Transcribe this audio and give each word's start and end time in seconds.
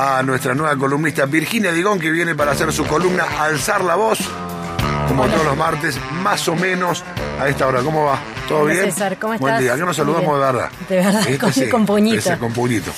a 0.00 0.22
nuestra 0.22 0.54
nueva 0.54 0.76
columnista 0.76 1.26
Virginia 1.26 1.72
Digón, 1.72 1.98
que 1.98 2.10
viene 2.10 2.34
para 2.34 2.52
hacer 2.52 2.72
su 2.72 2.86
columna 2.86 3.24
Alzar 3.40 3.82
la 3.82 3.96
Voz, 3.96 4.18
como 5.08 5.26
todos 5.26 5.44
los 5.44 5.56
martes, 5.56 5.98
más 6.22 6.46
o 6.48 6.54
menos 6.54 7.02
a 7.40 7.48
esta 7.48 7.66
hora. 7.66 7.80
¿Cómo 7.82 8.04
va? 8.04 8.20
¿Todo 8.46 8.66
bien? 8.66 8.84
César, 8.84 9.18
¿cómo 9.18 9.36
Buen 9.38 9.54
estás? 9.54 9.64
día, 9.64 9.74
que 9.74 9.80
nos 9.86 9.96
saludamos 9.96 10.34
de 10.38 10.44
verdad. 10.44 10.70
De 10.88 10.96
verdad, 10.96 11.24
con- 11.40 11.68
con 11.70 11.86
puñito. 11.86 12.16
ese, 12.18 12.38
con 12.38 12.52
puñito. 12.52 12.92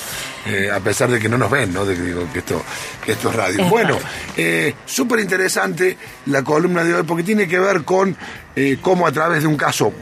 Eh, 0.45 0.69
a 0.71 0.79
pesar 0.79 1.09
de 1.09 1.19
que 1.19 1.27
no 1.29 1.37
nos 1.37 1.49
ven, 1.51 1.73
¿no? 1.73 1.85
De 1.85 1.95
que 1.95 2.01
digo 2.01 2.27
que 2.31 2.39
esto, 2.39 2.61
que 3.03 3.11
esto 3.13 3.29
es 3.29 3.35
radio. 3.35 3.63
Es 3.63 3.69
bueno, 3.69 3.97
eh, 4.37 4.75
súper 4.85 5.19
interesante 5.19 5.97
la 6.27 6.43
columna 6.43 6.83
de 6.83 6.95
hoy 6.95 7.03
porque 7.03 7.23
tiene 7.23 7.47
que 7.47 7.59
ver 7.59 7.83
con 7.83 8.15
eh, 8.55 8.77
cómo 8.81 9.05
a 9.07 9.11
través 9.11 9.41
de 9.41 9.47
un 9.47 9.55
caso 9.57 9.93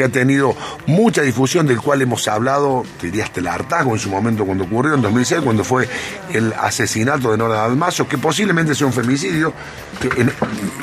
que 0.00 0.04
ha 0.04 0.08
tenido 0.08 0.56
mucha 0.86 1.20
difusión, 1.20 1.66
del 1.66 1.78
cual 1.78 2.00
hemos 2.00 2.26
hablado, 2.26 2.86
te 2.98 3.08
diría 3.08 3.24
hasta 3.24 3.40
el 3.40 3.48
hartazgo 3.48 3.92
en 3.92 3.98
su 3.98 4.08
momento 4.08 4.46
cuando 4.46 4.64
ocurrió, 4.64 4.94
en 4.94 5.02
2006, 5.02 5.42
cuando 5.42 5.62
fue 5.62 5.86
el 6.32 6.54
asesinato 6.54 7.30
de 7.30 7.36
Nora 7.36 7.56
Dalmazo, 7.56 8.08
que 8.08 8.16
posiblemente 8.16 8.74
sea 8.74 8.86
un 8.86 8.94
femicidio, 8.94 9.52
que 10.00 10.26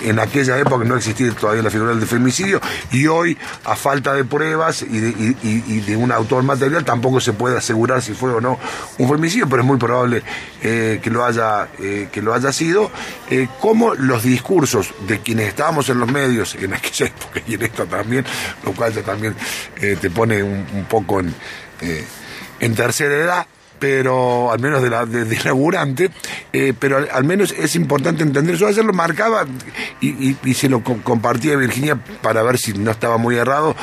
en, 0.03 0.19
aquella 0.19 0.59
época 0.59 0.85
no 0.85 0.95
existía 0.95 1.31
todavía 1.31 1.63
la 1.63 1.71
figura 1.71 1.95
del 1.95 2.05
femicidio, 2.05 2.61
y 2.91 3.07
hoy, 3.07 3.35
a 3.65 3.75
falta 3.75 4.13
de 4.13 4.23
pruebas 4.23 4.83
y 4.83 4.99
de, 4.99 5.95
un 5.97 6.11
autor 6.11 6.43
material, 6.43 6.85
tampoco 6.85 7.19
se 7.19 7.33
puede 7.33 7.57
asegurar 7.57 8.03
si 8.03 8.13
fue 8.13 8.31
o 8.35 8.39
no 8.39 8.59
un 8.99 9.09
femicidio, 9.09 9.49
pero 9.49 9.63
es 9.63 9.67
muy 9.67 9.77
probable 9.77 10.21
eh, 10.61 10.99
que, 11.01 11.09
lo 11.09 11.25
haya, 11.25 11.69
eh, 11.79 12.09
que 12.11 12.21
lo 12.21 12.35
haya 12.35 12.53
sido, 12.53 12.91
eh, 13.31 13.47
como 13.59 13.95
los 13.95 14.21
discursos 14.21 14.93
de 15.07 15.21
quienes 15.21 15.47
estábamos 15.47 15.89
en 15.89 15.99
los 15.99 16.11
medios 16.11 16.53
en 16.53 16.75
aquella 16.75 17.05
época 17.07 17.41
y 17.47 17.55
en 17.55 17.63
esto 17.63 17.87
también, 17.87 18.23
lo 18.63 18.73
cual 18.73 18.93
ya 18.93 19.01
también 19.07 19.33
eh, 19.81 19.97
te 19.99 20.11
pone 20.11 20.43
un, 20.43 20.65
poco 20.87 21.19
en, 21.19 21.33
eh, 21.81 22.05
en 22.59 22.75
tercera 22.75 23.15
edad, 23.15 23.47
pero 23.79 24.51
al 24.51 24.59
menos 24.59 24.81
de, 24.83 24.89
la, 24.89 25.05
de, 25.05 25.25
de 25.25 25.35
eh, 26.53 26.73
pero 26.79 26.97
al, 26.97 27.23
menos 27.23 27.51
es 27.51 27.75
importante 27.75 28.21
entender. 28.23 28.55
Yo 28.55 28.67
ayer 28.67 28.83
lo 28.85 28.93
marcaba 28.93 29.45
y, 30.01 30.29
y- 30.29 30.37
se 30.53 30.69
lo 30.69 30.83
co- 30.83 30.99
compartía 31.03 31.55
Virginia 31.55 31.95
para 32.21 32.43
ver 32.43 32.57
si 32.59 32.73
no 32.73 32.91
estaba 32.91 33.17
muy 33.17 33.35
errado. 33.37 33.75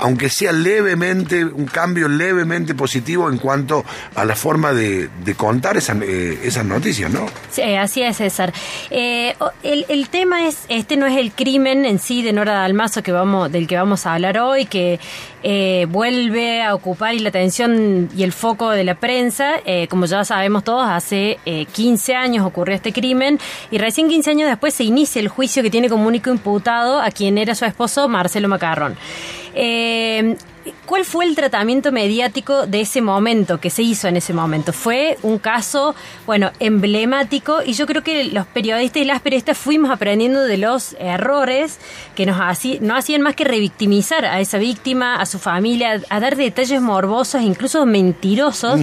Aunque 0.00 0.28
sea 0.30 0.52
levemente, 0.52 1.44
un 1.44 1.66
cambio 1.66 2.08
levemente 2.08 2.74
positivo 2.74 3.28
en 3.30 3.38
cuanto 3.38 3.84
a 4.14 4.24
la 4.24 4.34
forma 4.34 4.72
de, 4.72 5.08
de 5.24 5.34
contar 5.34 5.76
esa- 5.76 5.96
eh, 6.02 6.38
esas 6.42 6.64
noticias, 6.64 7.10
¿no? 7.10 7.26
Sí, 7.50 7.62
así 7.62 8.02
es, 8.02 8.16
César. 8.16 8.52
Eh, 8.90 9.34
el, 9.62 9.84
el 9.88 10.08
tema 10.08 10.46
es, 10.48 10.58
este 10.68 10.96
no 10.96 11.06
es 11.06 11.16
el 11.18 11.32
crimen 11.32 11.84
en 11.84 11.98
sí 11.98 12.22
de 12.22 12.32
Nora 12.32 12.54
Dalmazo 12.54 13.02
que 13.02 13.12
vamos, 13.12 13.50
del 13.52 13.66
que 13.66 13.76
vamos 13.76 14.06
a 14.06 14.14
hablar 14.14 14.38
hoy, 14.38 14.64
que 14.66 14.98
eh, 15.42 15.86
vuelve 15.88 16.62
a 16.62 16.74
ocupar 16.74 17.14
la 17.14 17.28
atención 17.30 18.08
y 18.16 18.22
el 18.22 18.32
foco 18.32 18.70
de 18.70 18.84
la 18.84 18.94
prensa. 18.94 19.54
Eh, 19.64 19.86
como 19.88 20.06
ya 20.06 20.24
sabemos 20.24 20.64
todos, 20.64 20.86
hace 20.88 21.38
eh, 21.46 21.66
15 21.72 22.14
años 22.14 22.44
ocurrió 22.46 22.74
este 22.74 22.92
crimen 22.92 23.38
y 23.70 23.78
recién 23.78 24.08
15 24.08 24.30
años 24.30 24.48
después 24.48 24.74
se 24.74 24.84
inicia 24.84 25.20
el 25.20 25.28
juicio 25.28 25.62
que 25.62 25.70
tiene 25.70 25.88
como 25.88 26.06
único 26.06 26.30
imputado 26.30 27.00
a 27.00 27.10
quien 27.10 27.38
era 27.38 27.54
su 27.54 27.64
esposo, 27.64 28.08
Marcelo 28.08 28.48
Macarrón. 28.48 28.96
Eh, 29.54 30.36
¿Cuál 30.84 31.04
fue 31.04 31.24
el 31.24 31.36
tratamiento 31.36 31.90
mediático 31.90 32.66
de 32.66 32.82
ese 32.82 33.00
momento, 33.00 33.60
que 33.60 33.70
se 33.70 33.82
hizo 33.82 34.08
en 34.08 34.16
ese 34.16 34.34
momento? 34.34 34.72
Fue 34.72 35.16
un 35.22 35.38
caso, 35.38 35.94
bueno, 36.26 36.50
emblemático 36.58 37.62
y 37.64 37.72
yo 37.72 37.86
creo 37.86 38.02
que 38.02 38.24
los 38.24 38.46
periodistas 38.46 39.00
y 39.00 39.04
las 39.04 39.22
periodistas 39.22 39.56
fuimos 39.56 39.90
aprendiendo 39.90 40.42
de 40.42 40.58
los 40.58 40.96
errores 40.98 41.78
que 42.14 42.26
nos 42.26 42.38
hacían, 42.40 42.86
no 42.86 42.94
hacían 42.96 43.22
más 43.22 43.36
que 43.36 43.44
revictimizar 43.44 44.24
a 44.24 44.40
esa 44.40 44.58
víctima, 44.58 45.16
a 45.16 45.26
su 45.26 45.38
familia, 45.38 46.02
a 46.10 46.20
dar 46.20 46.36
detalles 46.36 46.82
morbosos, 46.82 47.40
incluso 47.40 47.86
mentirosos, 47.86 48.80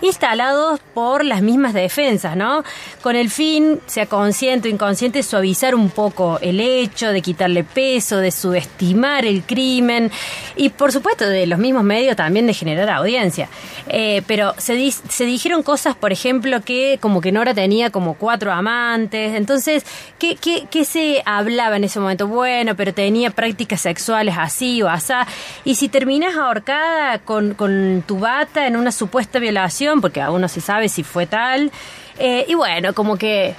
instalados 0.00 0.80
por 0.94 1.24
las 1.24 1.42
mismas 1.42 1.74
defensas, 1.74 2.36
¿no? 2.36 2.64
Con 3.02 3.16
el 3.16 3.30
fin, 3.30 3.80
sea 3.86 4.06
consciente 4.06 4.68
o 4.68 4.70
inconsciente, 4.72 5.22
suavizar 5.22 5.74
un 5.74 5.90
poco 5.90 6.38
el 6.40 6.58
hecho, 6.60 7.12
de 7.12 7.22
quitarle 7.22 7.64
peso, 7.64 8.16
de 8.16 8.32
subestimar 8.32 9.24
el 9.24 9.42
crimen 9.42 10.10
y, 10.56 10.70
por 10.70 10.90
supuesto, 10.90 11.19
de 11.28 11.46
los 11.46 11.58
mismos 11.58 11.84
medios 11.84 12.16
también 12.16 12.46
de 12.46 12.54
generar 12.54 12.88
audiencia. 12.90 13.48
Eh, 13.88 14.22
pero 14.26 14.54
se, 14.58 14.74
di- 14.74 14.92
se 14.92 15.24
dijeron 15.24 15.62
cosas, 15.62 15.94
por 15.96 16.12
ejemplo, 16.12 16.60
que 16.62 16.98
como 17.00 17.20
que 17.20 17.32
Nora 17.32 17.54
tenía 17.54 17.90
como 17.90 18.14
cuatro 18.14 18.52
amantes. 18.52 19.34
Entonces, 19.34 19.84
¿qué, 20.18 20.36
qué, 20.36 20.66
qué 20.70 20.84
se 20.84 21.22
hablaba 21.24 21.76
en 21.76 21.84
ese 21.84 22.00
momento? 22.00 22.26
Bueno, 22.28 22.74
pero 22.76 22.94
tenía 22.94 23.30
prácticas 23.30 23.80
sexuales 23.80 24.34
así 24.38 24.82
o 24.82 24.88
asá. 24.88 25.26
Y 25.64 25.74
si 25.74 25.88
terminas 25.88 26.36
ahorcada 26.36 27.18
con, 27.18 27.54
con 27.54 28.02
tu 28.06 28.18
bata 28.18 28.66
en 28.66 28.76
una 28.76 28.92
supuesta 28.92 29.38
violación, 29.38 30.00
porque 30.00 30.20
aún 30.20 30.40
no 30.40 30.48
se 30.48 30.60
sabe 30.60 30.88
si 30.88 31.02
fue 31.02 31.26
tal, 31.26 31.70
eh, 32.18 32.44
y 32.48 32.54
bueno, 32.54 32.92
como 32.94 33.16
que 33.16 33.54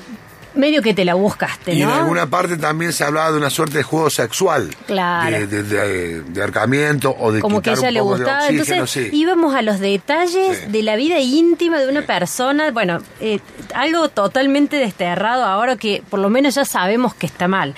medio 0.56 0.82
que 0.82 0.94
te 0.94 1.06
la 1.06 1.14
buscaste, 1.14 1.74
Y 1.74 1.84
¿no? 1.84 1.92
en 1.94 2.00
alguna 2.00 2.26
parte 2.30 2.58
también 2.58 2.94
se 2.94 3.04
hablaba 3.04 3.32
de 3.32 3.38
una 3.38 3.50
suerte 3.50 3.78
de 3.78 3.84
juego 3.84 4.10
sexual. 4.10 4.70
Claro. 4.88 5.32
De, 5.38 5.48
de, 5.48 5.64
de- 5.64 6.22
de 6.22 6.42
ahorcamiento 6.42 7.16
o 7.20 7.32
de 7.32 7.40
como 7.42 7.62
que 7.62 7.70
a 7.70 7.74
ella 7.74 7.92
le 7.92 8.02
gustaba. 8.02 8.40
oxígeno, 8.46 8.64
Entonces 8.74 9.10
sí. 9.12 9.18
íbamos 9.18 9.56
a 9.56 9.62
los 9.62 9.80
detalles 9.80 10.58
Sí. 10.58 10.66
de 10.72 10.84
la 10.84 10.96
vida 10.96 11.20
íntima 11.20 11.80
de 11.80 11.88
una 11.88 12.02
persona. 12.02 12.72
Bueno, 12.72 13.00
eh, 13.20 13.40
algo 13.74 14.10
totalmente 14.10 14.78
desterrado 14.78 15.46
ahora 15.46 15.76
que 15.76 16.04
por 16.10 16.20
lo 16.20 16.30
menos 16.30 16.56
ya 16.56 16.66
sabemos 16.66 17.14
que 17.16 17.26
está 17.28 17.48
mal. 17.48 17.74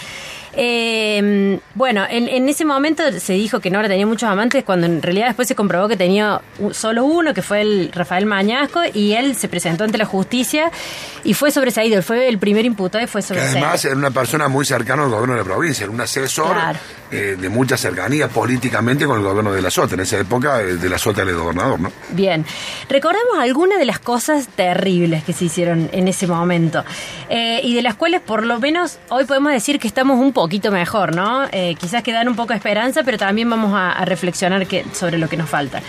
Eh, 0.55 1.59
bueno, 1.75 2.05
en, 2.09 2.27
en 2.27 2.47
ese 2.49 2.63
momento 2.65 3.03
se 3.19 3.33
dijo 3.33 3.59
que 3.59 3.69
Nora 3.69 3.87
tenía 3.87 4.05
muchos 4.05 4.29
amantes, 4.29 4.63
cuando 4.63 4.85
en 4.87 5.01
realidad 5.01 5.27
después 5.27 5.47
se 5.47 5.55
comprobó 5.55 5.87
que 5.87 5.97
tenía 5.97 6.41
solo 6.71 7.05
uno, 7.05 7.33
que 7.33 7.41
fue 7.41 7.61
el 7.61 7.91
Rafael 7.93 8.25
Mañasco, 8.25 8.81
y 8.93 9.13
él 9.13 9.35
se 9.35 9.47
presentó 9.47 9.83
ante 9.83 9.97
la 9.97 10.05
justicia 10.05 10.71
y 11.23 11.33
fue 11.33 11.51
sobreseído. 11.51 11.97
Él 11.97 12.03
fue 12.03 12.27
el 12.27 12.37
primer 12.37 12.65
imputado 12.65 13.03
y 13.03 13.07
fue 13.07 13.21
Que 13.21 13.27
sobreseído. 13.27 13.57
además 13.59 13.85
era 13.85 13.95
una 13.95 14.11
persona 14.11 14.47
muy 14.47 14.65
cercana 14.65 15.03
al 15.03 15.09
gobierno 15.09 15.33
de 15.33 15.39
la 15.39 15.45
provincia, 15.45 15.83
era 15.83 15.91
un 15.93 16.01
asesor 16.01 16.53
Claro. 16.53 16.79
eh, 17.11 17.35
de 17.39 17.49
mucha 17.49 17.77
cercanía 17.77 18.27
políticamente 18.27 19.05
con 19.05 19.17
el 19.17 19.23
gobierno 19.23 19.51
de 19.53 19.61
la 19.61 19.71
Sota. 19.71 19.95
En 19.95 20.01
esa 20.01 20.19
época 20.19 20.61
eh, 20.61 20.75
de 20.75 20.89
la 20.89 20.97
Sota 20.97 21.21
era 21.23 21.31
el 21.31 21.37
gobernador, 21.37 21.79
¿no? 21.79 21.91
Bien, 22.09 22.45
recordamos 22.89 23.37
algunas 23.39 23.79
de 23.79 23.85
las 23.85 23.99
cosas 23.99 24.47
terribles 24.47 25.23
que 25.23 25.33
se 25.33 25.45
hicieron 25.45 25.89
en 25.91 26.07
ese 26.07 26.27
momento 26.27 26.83
eh, 27.29 27.59
y 27.63 27.75
de 27.75 27.81
las 27.81 27.95
cuales 27.95 28.21
por 28.21 28.45
lo 28.45 28.59
menos 28.59 28.99
hoy 29.09 29.25
podemos 29.25 29.51
decir 29.51 29.79
que 29.79 29.87
estamos 29.87 30.19
un 30.19 30.33
poquito 30.43 30.71
mejor, 30.71 31.15
¿no? 31.15 31.45
Eh, 31.53 31.75
quizás 31.79 32.03
que 32.03 32.11
dan 32.11 32.27
un 32.27 32.35
poco 32.35 32.49
de 32.49 32.55
esperanza, 32.55 33.03
pero 33.03 33.17
también 33.17 33.49
vamos 33.49 33.73
a, 33.73 33.93
a 33.93 34.03
reflexionar 34.03 34.67
que, 34.67 34.83
sobre 34.91 35.17
lo 35.17 35.29
que 35.29 35.37
nos 35.37 35.49
falta. 35.49 35.81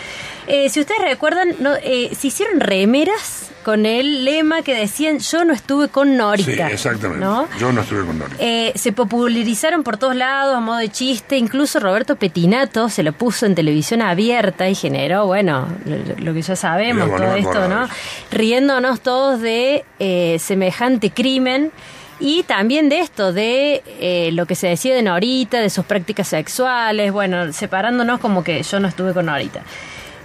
Eh, 0.47 0.69
si 0.69 0.79
ustedes 0.79 1.01
recuerdan, 1.03 1.57
no, 1.59 1.73
eh, 1.83 2.11
se 2.17 2.29
hicieron 2.29 2.61
remeras 2.61 3.51
con 3.65 3.85
el 3.85 4.25
lema 4.25 4.63
que 4.63 4.75
decían 4.75 5.19
yo 5.19 5.45
no 5.45 5.55
estuve 5.55 5.89
con 5.89 6.17
Norita. 6.17 6.69
Sí, 6.69 6.73
exactamente. 6.73 7.25
¿no? 7.25 7.49
Yo 7.59 7.73
no 7.73 7.81
estuve 7.81 8.05
con 8.05 8.17
Nori. 8.17 8.37
Eh, 8.39 8.73
se 8.77 8.93
popularizaron 8.93 9.83
por 9.83 9.97
todos 9.97 10.15
lados 10.15 10.55
a 10.55 10.61
modo 10.61 10.79
de 10.79 10.91
chiste, 10.91 11.37
incluso 11.37 11.81
Roberto 11.81 12.15
Petinato 12.15 12.89
se 12.91 13.03
lo 13.03 13.13
puso 13.13 13.47
en 13.47 13.57
televisión 13.57 14.03
abierta 14.03 14.69
y 14.69 14.77
generó, 14.77 15.27
bueno, 15.27 15.67
lo, 15.85 15.97
lo 16.25 16.35
que 16.35 16.43
ya 16.43 16.55
sabemos, 16.55 17.09
todo 17.09 17.35
esto, 17.35 17.67
¿no? 17.67 17.89
Riéndonos 18.31 19.01
todos 19.01 19.41
de 19.41 19.85
eh, 19.99 20.37
semejante 20.39 21.11
crimen 21.11 21.73
y 22.21 22.43
también 22.45 22.89
de 22.89 23.01
esto, 23.01 23.33
de 23.33 23.83
eh, 24.01 24.31
lo 24.33 24.47
que 24.47 24.55
se 24.55 24.69
decía 24.69 24.95
de 24.95 25.03
Norita, 25.03 25.61
de 25.61 25.71
sus 25.71 25.85
prácticas 25.85 26.29
sexuales, 26.29 27.13
bueno, 27.13 27.53
separándonos 27.53 28.21
como 28.21 28.43
que 28.43 28.63
yo 28.63 28.81
no 28.81 28.89
estuve 28.89 29.13
con 29.13 29.27
Norita. 29.27 29.63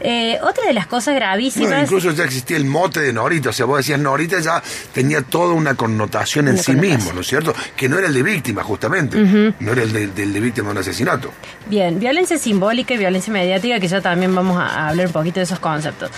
Eh, 0.02 0.40
otra 0.44 0.66
de 0.66 0.72
las 0.72 0.88
cosas 0.88 1.14
gravísimas... 1.14 1.84
Incluso 1.84 2.12
ya 2.12 2.24
existía 2.24 2.56
el 2.56 2.64
mote 2.64 3.02
de 3.02 3.12
Norita, 3.12 3.50
o 3.50 3.52
sea, 3.52 3.66
vos 3.66 3.80
decías 3.80 4.00
Norita 4.00 4.40
ya 4.40 4.64
tenía 4.94 5.22
toda 5.24 5.54
una 5.54 5.76
connotación 5.76 6.48
en 6.48 6.54
Una 6.54 6.64
sí 6.64 6.72
connotación. 6.72 6.98
mismo, 6.98 7.14
¿no 7.14 7.20
es 7.20 7.28
cierto? 7.28 7.54
Que 7.76 7.90
no 7.90 7.98
era 7.98 8.08
el 8.08 8.14
de 8.14 8.24
víctima, 8.24 8.64
justamente, 8.64 9.18
no 9.60 9.72
era 9.74 9.84
el 9.84 9.92
de, 9.92 10.08
del 10.08 10.32
de 10.32 10.40
víctima 10.40 10.68
de 10.68 10.72
un 10.72 10.78
asesinato. 10.78 11.34
Bien, 11.68 12.00
violencia 12.00 12.38
simbólica 12.38 12.94
y 12.94 12.98
violencia 12.98 13.34
mediática, 13.34 13.78
que 13.82 13.90
ya 13.90 14.00
también 14.00 14.34
vamos 14.34 14.58
a 14.58 14.70
a 14.70 14.90
hablar 14.90 15.08
un 15.08 15.14
poquito 15.14 15.40
de 15.40 15.44
esos 15.44 15.60
conceptos. 15.60 16.12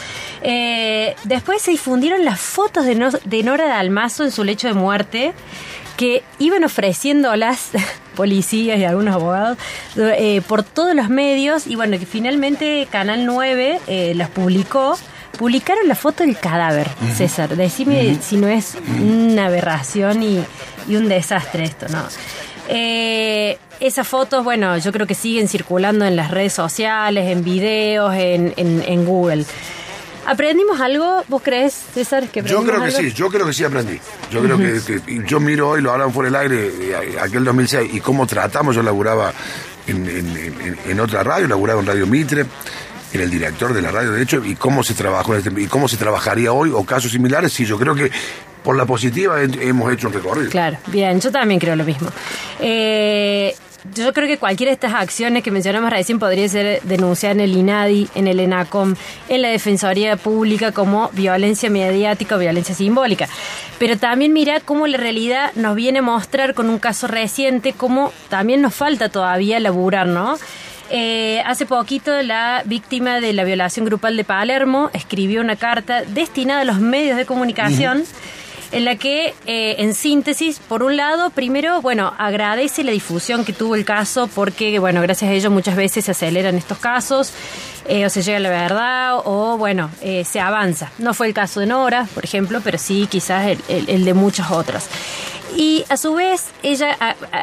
Eh, 0.44 1.16
después 1.24 1.62
se 1.62 1.72
difundieron 1.72 2.26
las 2.26 2.40
fotos 2.40 2.86
de, 2.86 2.96
No- 2.96 3.10
de 3.12 3.44
Nora 3.44 3.68
Dalmazo 3.68 4.24
en 4.24 4.32
su 4.32 4.44
lecho 4.44 4.68
de 4.68 4.74
muerte, 4.74 5.34
que 5.98 6.24
iban 6.40 6.64
ofreciendo 6.64 7.36
las 7.36 7.70
policías 8.16 8.80
y 8.80 8.84
algunos 8.86 9.14
abogados 9.16 9.58
eh, 9.98 10.42
por 10.48 10.64
todos 10.64 10.96
los 10.96 11.10
medios, 11.10 11.68
y 11.68 11.76
bueno, 11.76 12.00
que 12.00 12.06
finalmente 12.06 12.88
Canal 12.92 13.26
9 13.26 13.80
eh, 13.88 14.14
las 14.16 14.30
publicó. 14.30 14.98
Publicaron 15.38 15.88
la 15.88 15.96
foto 15.96 16.24
del 16.24 16.38
cadáver, 16.38 16.88
César. 17.16 17.56
Decime 17.56 18.18
si 18.22 18.36
no 18.38 18.48
es 18.48 18.76
una 19.00 19.46
aberración 19.46 20.22
y, 20.22 20.44
y 20.90 20.96
un 20.98 21.08
desastre 21.08 21.64
esto, 21.64 21.88
¿no? 21.88 22.04
Eh, 22.68 23.58
esas 23.80 24.08
fotos, 24.08 24.44
bueno, 24.44 24.78
yo 24.78 24.92
creo 24.92 25.08
que 25.08 25.16
siguen 25.16 25.48
circulando 25.48 26.06
en 26.06 26.16
las 26.16 26.32
redes 26.32 26.54
sociales, 26.54 27.28
en 27.32 27.44
videos, 27.44 28.14
en, 28.14 28.54
en, 28.58 28.84
en 28.86 29.06
Google. 29.06 29.46
¿Aprendimos 30.26 30.80
algo? 30.80 31.24
¿Vos 31.28 31.42
crees, 31.44 31.74
César, 31.94 32.28
que 32.30 32.42
Yo 32.44 32.64
creo 32.64 32.80
que 32.80 32.86
algo? 32.86 32.98
sí, 32.98 33.12
yo 33.14 33.30
creo 33.30 33.46
que 33.46 33.54
sí 33.54 33.64
aprendí. 33.64 34.00
Yo 34.32 34.42
creo 34.42 34.58
que, 34.58 34.80
que- 35.04 35.24
yo 35.28 35.40
miro 35.40 35.70
hoy, 35.70 35.82
lo 35.82 35.92
hablan 35.92 36.14
fuera 36.14 36.30
del 36.30 36.52
aire, 36.52 36.68
eh, 36.92 37.18
aquel 37.20 37.44
2006, 37.44 37.92
y 37.94 38.00
cómo 38.02 38.28
tratamos, 38.28 38.76
yo 38.76 38.84
laburaba 38.84 39.34
en, 39.88 40.08
en- 40.08 40.38
en- 40.38 40.78
en 40.86 41.00
otra 41.00 41.24
radio, 41.24 41.48
laburaba 41.48 41.80
en 41.82 41.88
Radio 41.88 42.06
Mitre, 42.08 42.46
era 43.14 43.24
el 43.24 43.30
director 43.32 43.74
de 43.74 43.82
la 43.82 43.92
radio, 43.92 44.12
de 44.12 44.22
hecho, 44.22 44.44
y 44.46 44.56
cómo 44.56 44.84
se 44.84 44.94
trabajó 44.94 45.36
este, 45.36 45.52
y 45.60 45.66
cómo 45.68 45.88
se 45.90 45.98
trabajaría 45.98 46.54
hoy 46.54 46.72
o 46.74 46.86
casos 46.86 47.12
similares, 47.12 47.52
sí, 47.52 47.66
yo 47.66 47.78
creo 47.78 47.94
que 47.96 48.10
por 48.64 48.78
la 48.78 48.86
positiva 48.86 49.42
hemos 49.42 49.92
hecho 49.92 50.08
un 50.08 50.14
recorrido. 50.14 50.52
Claro, 50.52 50.78
bien, 50.88 51.20
yo 51.20 51.32
también 51.32 51.60
creo 51.60 51.76
lo 51.76 51.84
mismo. 51.84 52.10
Eh, 52.60 53.56
yo 53.94 54.14
creo 54.14 54.28
que 54.28 54.38
cualquiera 54.38 54.70
de 54.70 54.76
estas 54.76 54.94
acciones 54.94 55.44
que 55.44 55.52
mencionamos 55.52 55.90
recién 55.90 56.20
podría 56.20 56.48
ser 56.48 56.82
denunciada 56.84 57.34
en 57.34 57.40
el 57.42 57.58
INADI, 57.58 58.10
en 58.16 58.28
el 58.28 58.40
ENACOM, 58.40 58.96
en 59.28 59.42
la 59.42 59.50
Defensoría 59.50 60.18
Pública 60.18 60.72
como 60.72 61.10
violencia 61.14 61.70
mediática 61.70 62.36
o 62.36 62.40
violencia 62.40 62.76
simbólica. 62.76 63.28
Pero 63.80 63.98
también 63.98 64.34
mira 64.34 64.60
cómo 64.60 64.86
la 64.86 64.98
realidad 64.98 65.52
nos 65.56 65.76
viene 65.76 66.00
a 66.00 66.04
mostrar 66.04 66.54
con 66.54 66.70
un 66.70 66.78
caso 66.78 67.08
reciente 67.08 67.74
cómo 67.74 68.14
también 68.30 68.62
nos 68.62 68.76
falta 68.76 69.10
todavía 69.10 69.60
laburar, 69.60 70.08
¿no? 70.08 70.38
Eh, 70.94 71.42
hace 71.46 71.66
poquito 71.66 72.22
la 72.22 72.64
víctima 72.66 73.22
de 73.22 73.32
la 73.32 73.46
violación 73.46 73.86
grupal 73.86 74.18
de 74.18 74.26
Palermo 74.26 74.90
escribió 74.92 75.40
una 75.40 75.56
carta 75.56 76.04
destinada 76.04 76.62
a 76.62 76.66
los 76.66 76.80
medios 76.80 77.16
de 77.16 77.26
comunicación 77.26 78.04
en 78.72 78.86
la 78.86 78.96
que, 78.96 79.34
eh, 79.46 79.76
en 79.80 79.94
síntesis, 79.94 80.60
por 80.60 80.84
un 80.84 80.96
lado, 80.96 81.30
primero, 81.30 81.82
bueno, 81.82 82.14
agradece 82.18 82.84
la 82.84 82.92
difusión 82.92 83.44
que 83.44 83.54
tuvo 83.54 83.76
el 83.76 83.86
caso 83.86 84.28
porque, 84.34 84.80
bueno, 84.80 85.02
gracias 85.02 85.30
a 85.30 85.34
ello 85.34 85.52
muchas 85.52 85.76
veces 85.76 86.06
se 86.06 86.12
aceleran 86.12 86.56
estos 86.58 86.78
casos 86.78 87.34
eh, 87.88 88.06
o 88.06 88.10
se 88.10 88.22
llega 88.22 88.38
a 88.38 88.42
la 88.42 88.50
verdad 88.50 89.18
o, 89.26 89.58
bueno, 89.58 89.90
eh, 90.02 90.24
se 90.24 90.40
avanza. 90.40 90.92
No 91.00 91.14
fue 91.14 91.28
el 91.28 91.34
caso 91.34 91.60
de 91.60 91.66
Nora, 91.66 92.08
por 92.14 92.24
ejemplo, 92.24 92.62
pero 92.64 92.78
sí 92.78 93.08
quizás 93.10 93.58
el, 93.68 94.06
de 94.06 94.14
muchas 94.14 94.52
otras. 94.52 94.90
Y 95.58 95.84
a 95.90 95.98
su 95.98 96.14
vez, 96.14 96.52
ella, 96.64 96.98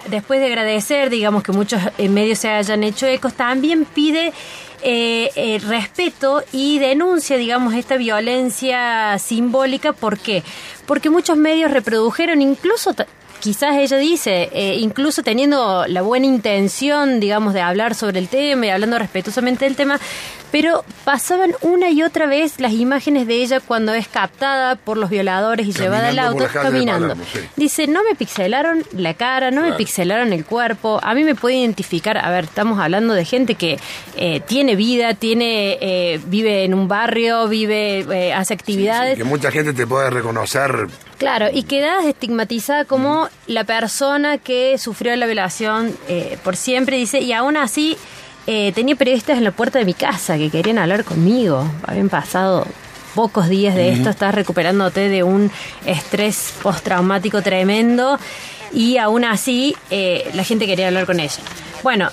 después 0.06 0.40
de 0.40 0.46
agradecer, 0.46 1.10
digamos, 1.10 1.42
que 1.42 1.52
muchos 1.52 1.82
medios 1.98 2.38
se 2.38 2.48
hayan 2.48 2.82
hecho 2.82 3.06
ecos, 3.06 3.34
también 3.34 3.84
pide 3.84 4.32
eh, 4.82 5.30
eh, 5.34 5.58
respeto 5.66 6.42
y 6.52 6.78
denuncia, 6.78 7.36
digamos, 7.36 7.74
esta 7.74 7.96
violencia 7.96 9.18
simbólica. 9.18 9.92
¿Por 9.92 10.18
qué? 10.18 10.42
Porque 10.86 11.10
muchos 11.10 11.36
medios 11.36 11.70
reprodujeron 11.70 12.42
incluso 12.42 12.94
quizás 13.40 13.76
ella 13.76 13.96
dice, 13.96 14.48
eh, 14.52 14.76
incluso 14.78 15.22
teniendo 15.22 15.86
la 15.86 16.02
buena 16.02 16.26
intención, 16.26 17.20
digamos, 17.20 17.54
de 17.54 17.60
hablar 17.60 17.94
sobre 17.94 18.18
el 18.18 18.28
tema 18.28 18.66
y 18.66 18.70
hablando 18.70 18.98
respetuosamente 18.98 19.64
del 19.64 19.76
tema, 19.76 19.98
pero 20.50 20.84
pasaban 21.04 21.52
una 21.60 21.90
y 21.90 22.02
otra 22.02 22.26
vez 22.26 22.58
las 22.58 22.72
imágenes 22.72 23.26
de 23.26 23.42
ella 23.42 23.60
cuando 23.60 23.92
es 23.94 24.08
captada 24.08 24.76
por 24.76 24.96
los 24.96 25.10
violadores 25.10 25.66
y 25.66 25.72
llevada 25.72 26.08
al 26.08 26.18
auto 26.18 26.46
caminando. 26.52 27.14
Dice, 27.56 27.86
no 27.86 28.02
me 28.02 28.14
pixelaron 28.14 28.84
la 28.92 29.14
cara, 29.14 29.50
no 29.50 29.62
me 29.62 29.72
pixelaron 29.74 30.32
el 30.32 30.44
cuerpo, 30.44 31.00
a 31.02 31.14
mí 31.14 31.24
me 31.24 31.34
puede 31.34 31.56
identificar, 31.56 32.16
a 32.18 32.30
ver, 32.30 32.44
estamos 32.44 32.78
hablando 32.80 33.14
de 33.14 33.24
gente 33.24 33.54
que 33.54 33.78
eh, 34.16 34.40
tiene 34.40 34.74
vida, 34.76 35.14
tiene 35.14 35.78
eh, 35.80 36.20
vive 36.26 36.64
en 36.64 36.74
un 36.74 36.88
barrio, 36.88 37.48
vive, 37.48 38.32
hace 38.32 38.54
actividades. 38.54 39.16
que 39.16 39.24
mucha 39.24 39.50
gente 39.50 39.72
te 39.72 39.86
puede 39.86 40.10
reconocer 40.10 40.88
Claro, 41.18 41.48
y 41.52 41.64
quedas 41.64 42.04
estigmatizada 42.04 42.84
como 42.84 43.28
la 43.48 43.64
persona 43.64 44.38
que 44.38 44.78
sufrió 44.78 45.14
la 45.16 45.26
violación 45.26 45.96
eh, 46.06 46.38
por 46.44 46.54
siempre, 46.54 46.96
dice, 46.96 47.18
y 47.18 47.32
aún 47.32 47.56
así 47.56 47.96
eh, 48.46 48.70
tenía 48.72 48.94
periodistas 48.94 49.36
en 49.36 49.44
la 49.44 49.50
puerta 49.50 49.80
de 49.80 49.84
mi 49.84 49.94
casa 49.94 50.38
que 50.38 50.48
querían 50.48 50.78
hablar 50.78 51.04
conmigo. 51.04 51.68
Habían 51.84 52.08
pasado 52.08 52.64
pocos 53.16 53.48
días 53.48 53.74
de 53.74 53.90
esto, 53.90 54.10
estás 54.10 54.32
recuperándote 54.32 55.08
de 55.08 55.24
un 55.24 55.50
estrés 55.84 56.54
postraumático 56.62 57.42
tremendo 57.42 58.16
y 58.72 58.98
aún 58.98 59.24
así 59.24 59.74
eh, 59.90 60.30
la 60.34 60.44
gente 60.44 60.66
quería 60.66 60.86
hablar 60.86 61.04
con 61.04 61.18
ella. 61.18 61.40
Bueno, 61.82 62.10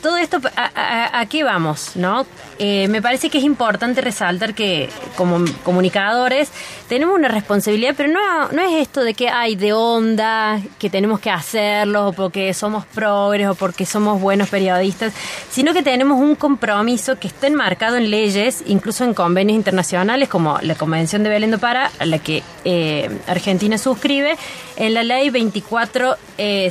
todo 0.00 0.16
esto, 0.16 0.40
a, 0.56 1.24
qué 1.28 1.44
vamos? 1.44 1.92
¿no? 1.94 2.26
Eh, 2.58 2.88
me 2.88 3.00
parece 3.00 3.30
que 3.30 3.38
es 3.38 3.44
importante 3.44 4.00
resaltar 4.00 4.54
que 4.54 4.88
como 5.16 5.44
comunicadores 5.64 6.50
tenemos 6.88 7.14
una 7.14 7.28
responsabilidad, 7.28 7.94
pero 7.96 8.12
no, 8.12 8.48
no 8.48 8.62
es 8.62 8.82
esto 8.82 9.02
de 9.02 9.14
que 9.14 9.28
hay 9.28 9.56
de 9.56 9.72
onda, 9.72 10.60
que 10.78 10.90
tenemos 10.90 11.20
que 11.20 11.30
hacerlo, 11.30 12.08
o 12.08 12.12
porque 12.12 12.52
somos 12.52 12.84
progres, 12.86 13.48
o 13.48 13.54
porque 13.54 13.86
somos 13.86 14.20
buenos 14.20 14.48
periodistas, 14.48 15.12
sino 15.50 15.72
que 15.72 15.82
tenemos 15.82 16.18
un 16.18 16.34
compromiso 16.34 17.18
que 17.18 17.28
está 17.28 17.46
enmarcado 17.46 17.96
en 17.96 18.10
leyes, 18.10 18.64
incluso 18.66 19.04
en 19.04 19.14
convenios 19.14 19.56
internacionales, 19.56 20.28
como 20.28 20.58
la 20.62 20.74
Convención 20.74 21.22
de 21.22 21.30
Belén 21.30 21.50
do 21.50 21.58
Pará, 21.58 21.90
a 21.98 22.06
la 22.06 22.18
que 22.18 22.42
eh, 22.64 23.08
Argentina 23.26 23.78
suscribe, 23.78 24.36
en 24.76 24.94
la 24.94 25.02
ley 25.02 25.30
24, 25.30 26.16
eh, 26.38 26.70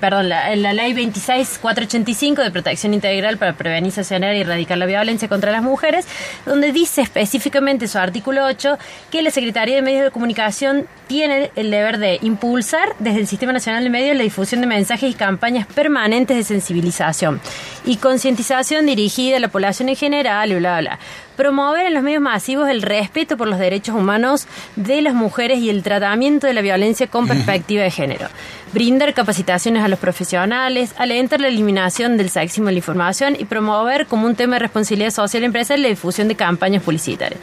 perdón, 0.00 0.30
en 0.32 0.62
la 0.62 0.72
ley 0.72 0.92
26 0.92 1.58
485 1.64 2.42
de 2.42 2.50
Protección 2.50 2.92
Integral 2.92 3.38
para 3.38 3.54
Prevenir, 3.54 3.94
y 3.94 4.40
Erradicar 4.40 4.76
la 4.76 4.84
Violencia 4.84 5.28
contra 5.28 5.50
las 5.50 5.62
Mujeres, 5.62 6.06
donde 6.44 6.72
dice 6.72 7.00
específicamente 7.00 7.88
su 7.88 7.96
artículo 7.96 8.44
8 8.44 8.76
que 9.10 9.22
la 9.22 9.30
Secretaría 9.30 9.76
de 9.76 9.80
Medios 9.80 10.04
de 10.04 10.10
Comunicación 10.10 10.86
tiene 11.06 11.50
el 11.56 11.70
deber 11.70 11.96
de 11.96 12.18
impulsar 12.20 12.94
desde 12.98 13.20
el 13.20 13.26
Sistema 13.26 13.52
Nacional 13.54 13.82
de 13.82 13.88
Medios 13.88 14.14
la 14.14 14.24
difusión 14.24 14.60
de 14.60 14.66
mensajes 14.66 15.10
y 15.10 15.14
campañas 15.14 15.66
permanentes 15.66 16.36
de 16.36 16.44
sensibilización 16.44 17.40
y 17.84 17.96
concientización 17.96 18.86
dirigida 18.86 19.36
a 19.36 19.40
la 19.40 19.48
población 19.48 19.88
en 19.88 19.96
general 19.96 20.50
y 20.52 20.56
bla, 20.56 20.80
bla. 20.80 20.98
Promover 21.36 21.86
en 21.86 21.94
los 21.94 22.02
medios 22.02 22.22
masivos 22.22 22.68
el 22.68 22.82
respeto 22.82 23.36
por 23.36 23.48
los 23.48 23.58
derechos 23.58 23.96
humanos 23.96 24.46
de 24.76 25.02
las 25.02 25.14
mujeres 25.14 25.58
y 25.58 25.68
el 25.68 25.82
tratamiento 25.82 26.46
de 26.46 26.54
la 26.54 26.62
violencia 26.62 27.08
con 27.08 27.26
perspectiva 27.26 27.82
de 27.82 27.90
género. 27.90 28.28
Brindar 28.72 29.12
capacitaciones 29.14 29.82
a 29.82 29.88
los 29.88 29.98
profesionales, 29.98 30.94
alentar 30.96 31.40
la 31.40 31.48
eliminación 31.48 32.16
del 32.16 32.30
sexismo 32.30 32.68
en 32.68 32.76
la 32.76 32.78
información 32.78 33.36
y 33.38 33.44
promover 33.44 34.06
como 34.06 34.26
un 34.26 34.36
tema 34.36 34.56
de 34.56 34.60
responsabilidad 34.60 35.10
social 35.10 35.42
empresarial 35.42 35.82
la 35.82 35.88
difusión 35.88 36.28
de 36.28 36.36
campañas 36.36 36.82
publicitarias. 36.82 37.40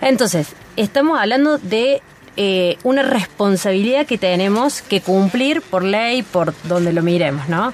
Entonces, 0.00 0.54
estamos 0.76 1.18
hablando 1.18 1.58
de 1.58 2.02
eh, 2.38 2.76
una 2.82 3.02
responsabilidad 3.02 4.06
que 4.06 4.18
tenemos 4.18 4.82
que 4.82 5.00
cumplir 5.00 5.62
por 5.62 5.82
ley, 5.82 6.22
por 6.22 6.54
donde 6.64 6.92
lo 6.92 7.02
miremos, 7.02 7.48
¿no? 7.48 7.72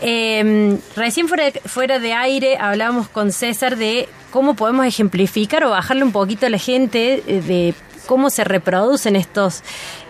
Eh, 0.00 0.78
recién 0.94 1.26
fuera 1.28 1.98
de, 1.98 2.12
aire 2.12 2.56
hablamos 2.58 3.08
con 3.08 3.32
César 3.32 3.76
de 3.76 4.08
cómo 4.30 4.54
podemos 4.54 4.86
ejemplificar 4.86 5.64
o 5.64 5.70
bajarle 5.70 6.04
un 6.04 6.12
poquito 6.12 6.46
a 6.46 6.50
la 6.50 6.58
gente 6.58 7.22
eh, 7.26 7.40
de 7.40 7.74
cómo 8.06 8.30
se 8.30 8.44
reproducen 8.44 9.16
estos 9.16 9.62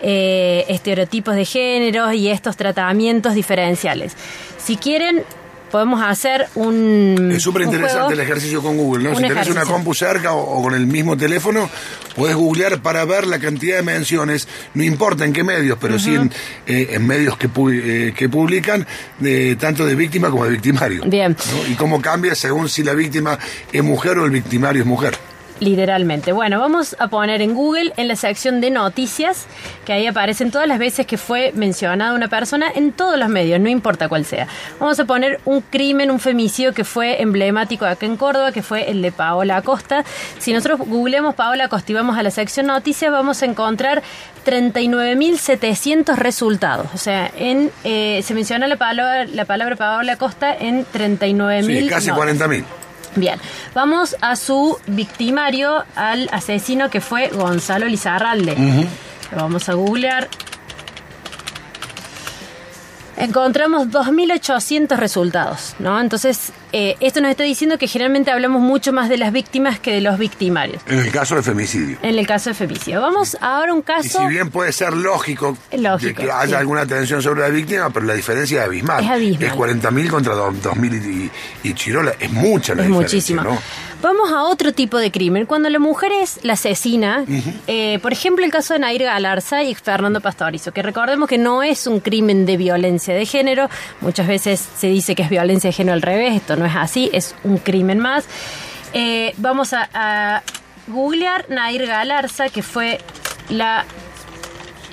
eh, 0.03 0.67
estereotipos 0.69 1.35
de 1.35 1.45
género 1.45 2.13
y 2.13 2.29
estos 2.29 2.57
tratamientos 2.57 3.35
diferenciales. 3.35 4.15
Si 4.59 4.77
quieren, 4.77 5.25
podemos 5.71 6.03
hacer 6.03 6.49
un. 6.55 7.33
Es 7.35 7.43
súper 7.43 7.63
interesante 7.63 8.15
el 8.15 8.21
ejercicio 8.21 8.63
con 8.63 8.77
Google, 8.77 9.09
¿no? 9.09 9.17
si 9.17 9.23
tenés 9.23 9.49
una 9.49 9.65
compu 9.65 9.95
cerca 9.95 10.33
o, 10.33 10.63
con 10.63 10.75
el 10.75 10.87
mismo 10.87 11.17
teléfono, 11.17 11.69
puedes 12.15 12.37
googlear 12.37 12.81
para 12.81 13.05
ver 13.05 13.27
la 13.27 13.39
cantidad 13.39 13.77
de 13.77 13.83
menciones, 13.83 14.49
no 14.75 14.83
importa 14.83 15.25
en 15.25 15.33
qué 15.33 15.45
medios, 15.45 15.79
pero 15.81 15.99
sí 15.99 16.15
en, 16.15 16.33
eh, 16.67 16.99
medios 16.99 17.37
que, 17.37 17.49
eh, 17.73 18.13
que 18.17 18.29
publican, 18.29 18.87
de, 19.19 19.57
tanto 19.57 19.87
de 19.87 19.95
víctima 19.95 20.31
como 20.31 20.45
de 20.45 20.51
victimario. 20.51 21.05
Bien. 21.07 21.37
Y 21.69 21.75
cómo 21.75 22.01
cambia 22.01 22.35
según 22.35 22.69
si 22.69 22.83
la 22.83 22.95
víctima 22.95 23.39
es 23.73 23.83
mujer 23.83 24.19
o 24.19 24.25
el 24.25 24.31
victimario 24.31 24.83
es 24.83 24.87
mujer. 24.87 25.19
Literalmente. 25.61 26.33
Bueno, 26.33 26.61
vamos 26.61 26.95
a 26.99 27.09
poner 27.09 27.43
en 27.43 27.55
Google, 27.55 27.93
en 27.97 28.09
la 28.09 28.17
sección 28.17 28.61
de 28.61 28.71
noticias, 28.71 29.47
que 29.85 29.93
ahí 29.93 30.07
aparecen 30.07 30.51
todas 30.51 30.69
las 30.69 30.79
veces 30.79 31.07
que 31.07 31.19
fue 31.19 31.53
mencionada 31.55 32.15
una 32.15 32.29
persona 32.29 32.67
en 32.75 32.93
todos 32.93 33.19
los 33.19 33.29
medios, 33.29 33.61
no 33.61 33.69
importa 33.69 34.09
cuál 34.09 34.25
sea. 34.25 34.47
Vamos 34.79 35.01
a 35.01 35.05
poner 35.05 35.41
un 35.45 35.61
crimen, 35.61 36.11
un 36.11 36.21
femicidio 36.21 36.73
que 36.73 36.85
fue 36.85 37.21
emblemático 37.21 37.87
acá 37.87 38.07
en 38.07 38.17
Córdoba, 38.17 38.53
que 38.53 38.63
fue 38.63 38.91
el 38.91 39.03
de 39.03 39.11
Paola 39.11 39.57
Acosta. 39.57 40.05
Si 40.39 40.53
nosotros 40.53 40.81
googleamos 40.81 41.35
Paola 41.35 41.65
Acosta 41.65 41.93
y 41.93 41.95
vamos 41.95 42.17
a 42.17 42.23
la 42.23 42.31
sección 42.31 42.67
noticias, 42.67 43.11
vamos 43.11 43.43
a 43.43 43.47
encontrar 43.47 44.03
39.700 44.47 46.17
resultados. 46.17 46.87
O 46.95 46.99
sea, 46.99 47.31
en, 47.37 47.71
eh, 47.85 48.21
se 48.25 48.35
menciona 48.35 48.67
la 48.69 48.77
palabra, 48.77 49.25
la 49.25 49.45
palabra 49.45 49.77
Paola 49.77 50.13
Acosta 50.13 50.55
en 50.55 50.87
39.000. 50.87 51.81
Sí, 51.81 51.89
casi 51.89 52.11
40.000. 52.11 52.65
Bien, 53.17 53.41
vamos 53.75 54.17
a 54.21 54.37
su 54.37 54.79
victimario, 54.87 55.85
al 55.97 56.29
asesino 56.33 56.91
que 56.91 57.01
fue 57.01 57.29
Gonzalo 57.29 57.87
Lizarralde. 57.87 58.89
Lo 59.33 59.39
vamos 59.39 59.69
a 59.69 59.75
googlear 59.75 60.29
encontramos 63.19 63.89
2.800 63.89 64.97
resultados, 64.97 65.75
¿no? 65.79 66.01
Entonces, 66.01 66.53
eh, 66.73 66.97
esto 67.01 67.21
nos 67.21 67.31
está 67.31 67.45
diciendo 67.45 67.79
que 67.79 67.87
generalmente 67.87 68.31
hablamos 68.31 68.61
mucho 68.61 68.93
más 68.93 69.09
de 69.09 69.17
las 69.17 69.33
víctimas 69.33 69.79
que 69.79 69.93
de 69.93 70.01
los 70.01 70.19
victimarios. 70.19 70.83
En 70.87 70.99
el 70.99 71.11
caso 71.11 71.37
de 71.37 71.43
femicidio. 71.43 71.99
En 72.03 72.19
el 72.19 72.27
caso 72.27 72.51
de 72.51 72.55
femicidio. 72.55 73.01
Vamos 73.01 73.37
ahora 73.41 73.73
a 73.73 73.75
un 73.75 73.83
caso... 73.83 74.23
Y 74.23 74.27
si 74.27 74.27
bien 74.29 74.51
puede 74.51 74.73
ser 74.73 74.95
lógico, 74.95 75.57
que 75.71 76.31
haya 76.31 76.59
alguna 76.59 76.83
atención 76.83 77.23
sobre 77.23 77.41
la 77.41 77.49
víctima, 77.49 77.91
pero 77.91 78.07
la 78.07 78.15
diferencia 78.15 78.61
es 78.61 78.67
abismal. 78.67 79.05
Es 79.05 79.11
abismal. 79.11 79.49
Es 79.49 79.55
40.000 79.55 80.09
contra 80.09 80.35
2.000 80.35 81.31
y, 81.63 81.69
y, 81.69 81.75
Chirola. 81.75 82.15
Es 82.19 82.31
mucha 82.31 82.75
la 82.75 82.83
es 82.83 82.89
diferencia, 82.89 83.17
muchísima. 83.17 83.43
¿no? 83.43 83.59
Vamos 84.01 84.31
a 84.31 84.45
otro 84.45 84.73
tipo 84.73 84.97
de 84.99 85.11
crimen. 85.11 85.45
Cuando 85.45 85.69
la 85.71 85.81
mujer 85.81 86.13
es 86.13 86.39
la 86.45 86.53
asesina, 86.53 87.25
eh, 87.67 87.99
por 88.01 88.13
ejemplo, 88.13 88.45
el 88.45 88.53
caso 88.53 88.75
de 88.75 88.81
Nair 88.81 89.03
Galarza 89.03 89.65
y 89.65 89.75
Fernando 89.75 90.21
Pastorizo, 90.21 90.71
que 90.71 90.83
recordemos 90.83 91.29
que 91.29 91.37
no 91.37 91.65
es 91.65 91.89
un 91.89 91.99
crimen 91.99 92.47
de 92.47 92.57
violencia 92.57 93.13
de 93.13 93.27
género, 93.27 93.69
muchas 94.01 94.29
veces 94.29 94.65
se 94.77 94.87
dice 94.87 95.17
que 95.17 95.23
es 95.23 95.31
violencia 95.31 95.71
de 95.71 95.73
género 95.73 95.95
al 95.95 96.03
revés, 96.03 96.37
esto 96.37 96.55
no 96.59 96.67
es 96.67 96.77
así, 96.77 97.11
es 97.13 97.35
un 97.45 97.59
crimen 97.59 97.99
más. 97.99 98.27
Eh, 98.93 99.35
vamos 99.37 99.73
a, 99.73 99.89
a 99.93 100.43
googlear 100.87 101.47
Nair 101.49 101.87
Galarza, 101.87 102.49
que 102.49 102.63
fue 102.63 103.01
la 103.49 103.85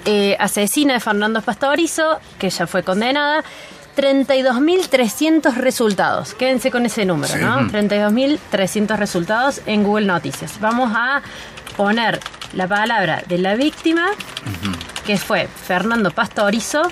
eh, 0.06 0.38
asesina 0.40 0.94
de 0.94 1.00
Fernando 1.00 1.42
Pastorizo, 1.42 2.20
que 2.38 2.50
ya 2.50 2.68
fue 2.68 2.84
condenada. 2.84 3.44
32.300 3.96 5.54
resultados. 5.56 6.34
Quédense 6.34 6.70
con 6.70 6.86
ese 6.86 7.06
número, 7.06 7.38
¿no? 7.38 7.62
32.300 7.62 8.98
resultados 8.98 9.62
en 9.66 9.84
Google 9.84 10.06
Noticias. 10.06 10.60
Vamos 10.60 10.92
a 10.94 11.22
poner 11.78 12.20
la 12.54 12.68
palabra 12.68 13.24
de 13.28 13.38
la 13.38 13.56
víctima, 13.56 14.08
que 15.06 15.18
fue 15.18 15.48
Fernando 15.48 16.12
Pastorizo. 16.12 16.84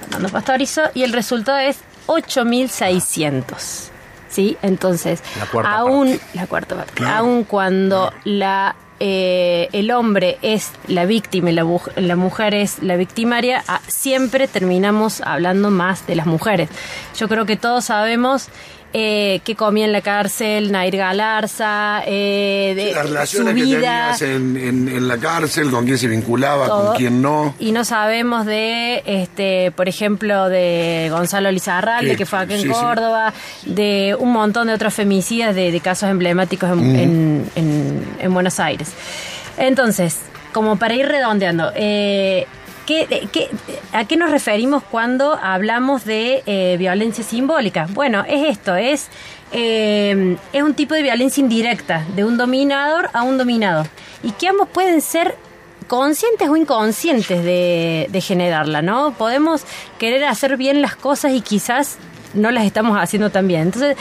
Fernando 0.00 0.30
Pastorizo, 0.30 0.82
y 0.94 1.02
el 1.02 1.12
resultado 1.12 1.58
es 1.58 1.78
8.600. 2.10 3.88
¿Sí? 4.28 4.56
Entonces, 4.62 5.22
La 5.54 5.72
aún, 5.78 6.10
parte. 6.10 6.24
la 6.34 6.46
cuarta 6.46 6.76
parte, 6.76 7.04
aún 7.04 7.42
cuando 7.42 8.12
la 8.24 8.76
eh, 9.00 9.68
el 9.72 9.90
hombre 9.90 10.38
es 10.42 10.70
la 10.86 11.06
víctima 11.06 11.50
y 11.50 11.54
la, 11.54 11.66
la 11.96 12.16
mujer 12.16 12.54
es 12.54 12.82
la 12.82 12.96
victimaria, 12.96 13.64
ah, 13.66 13.80
siempre 13.88 14.46
terminamos 14.46 15.20
hablando 15.22 15.70
más 15.70 16.06
de 16.06 16.14
las 16.16 16.26
mujeres. 16.26 16.68
Yo 17.16 17.26
creo 17.26 17.46
que 17.46 17.56
todos 17.56 17.86
sabemos 17.86 18.48
eh, 18.92 19.40
qué 19.44 19.54
comía 19.54 19.84
en 19.84 19.92
la 19.92 20.00
cárcel 20.00 20.72
Nair 20.72 20.96
Galarza, 20.96 22.02
eh, 22.06 22.72
de 22.74 22.92
Las 22.92 23.02
su 23.02 23.08
relaciones 23.08 23.54
que 23.54 23.62
vida, 23.62 23.76
tenías 23.78 24.22
en, 24.22 24.56
en- 24.56 24.88
en 24.88 25.08
la 25.08 25.16
cárcel, 25.18 25.70
con 25.70 25.84
quién 25.84 25.96
se 25.98 26.08
vinculaba, 26.08 26.66
todo. 26.66 26.86
con 26.88 26.96
quién 26.96 27.22
no. 27.22 27.54
Y 27.58 27.72
no 27.72 27.84
sabemos 27.84 28.46
de, 28.46 29.02
este, 29.06 29.70
por 29.72 29.88
ejemplo, 29.88 30.48
de 30.48 31.08
Gonzalo 31.10 31.50
Lizarralde, 31.52 32.16
que 32.16 32.26
fue 32.26 32.40
acá 32.40 32.54
en 32.54 32.62
sí, 32.62 32.66
sí. 32.68 32.72
Córdoba, 32.72 33.32
de 33.64 34.16
un 34.18 34.32
montón 34.32 34.66
de 34.66 34.74
otros 34.74 34.92
femicidas 34.92 35.54
de, 35.54 35.70
de 35.70 35.80
casos 35.80 36.08
emblemáticos 36.10 36.70
en- 36.70 37.48
en 37.56 38.34
Buenos 38.34 38.58
Aires. 38.58 38.88
Entonces, 39.56 40.16
como 40.52 40.76
para 40.76 40.94
ir 40.94 41.06
redondeando, 41.06 41.70
eh, 41.76 42.46
¿qué- 42.90 43.06
de- 43.06 43.28
qué- 43.32 43.48
¿a 43.92 44.04
qué 44.04 44.16
nos 44.16 44.30
referimos 44.32 44.82
cuando 44.82 45.38
hablamos 45.40 46.04
de 46.04 46.42
eh, 46.46 46.74
violencia 46.76 47.22
simbólica? 47.22 47.86
Bueno, 47.90 48.24
es 48.26 48.48
esto, 48.48 48.74
es, 48.74 49.08
eh, 49.52 50.36
es 50.52 50.62
un 50.62 50.74
tipo 50.74 50.94
de 50.94 51.02
violencia 51.02 51.40
indirecta, 51.40 52.04
de 52.16 52.24
un 52.24 52.36
dominador 52.36 53.08
a 53.12 53.22
un 53.22 53.38
dominado. 53.38 53.86
Y 54.24 54.32
que 54.32 54.48
ambos 54.48 54.68
pueden 54.68 55.00
ser 55.02 55.36
conscientes 55.86 56.48
o 56.48 56.56
inconscientes 56.56 57.44
de, 57.44 58.08
de 58.10 58.20
generarla, 58.20 58.82
¿no? 58.82 59.12
Podemos 59.12 59.62
querer 60.00 60.24
hacer 60.24 60.56
bien 60.56 60.82
las 60.82 60.96
cosas 60.96 61.32
y 61.32 61.40
quizás 61.42 61.96
no 62.34 62.50
las 62.50 62.64
estamos 62.64 62.98
haciendo 62.98 63.30
tan 63.30 63.46
bien. 63.46 63.62
Entonces, 63.62 63.96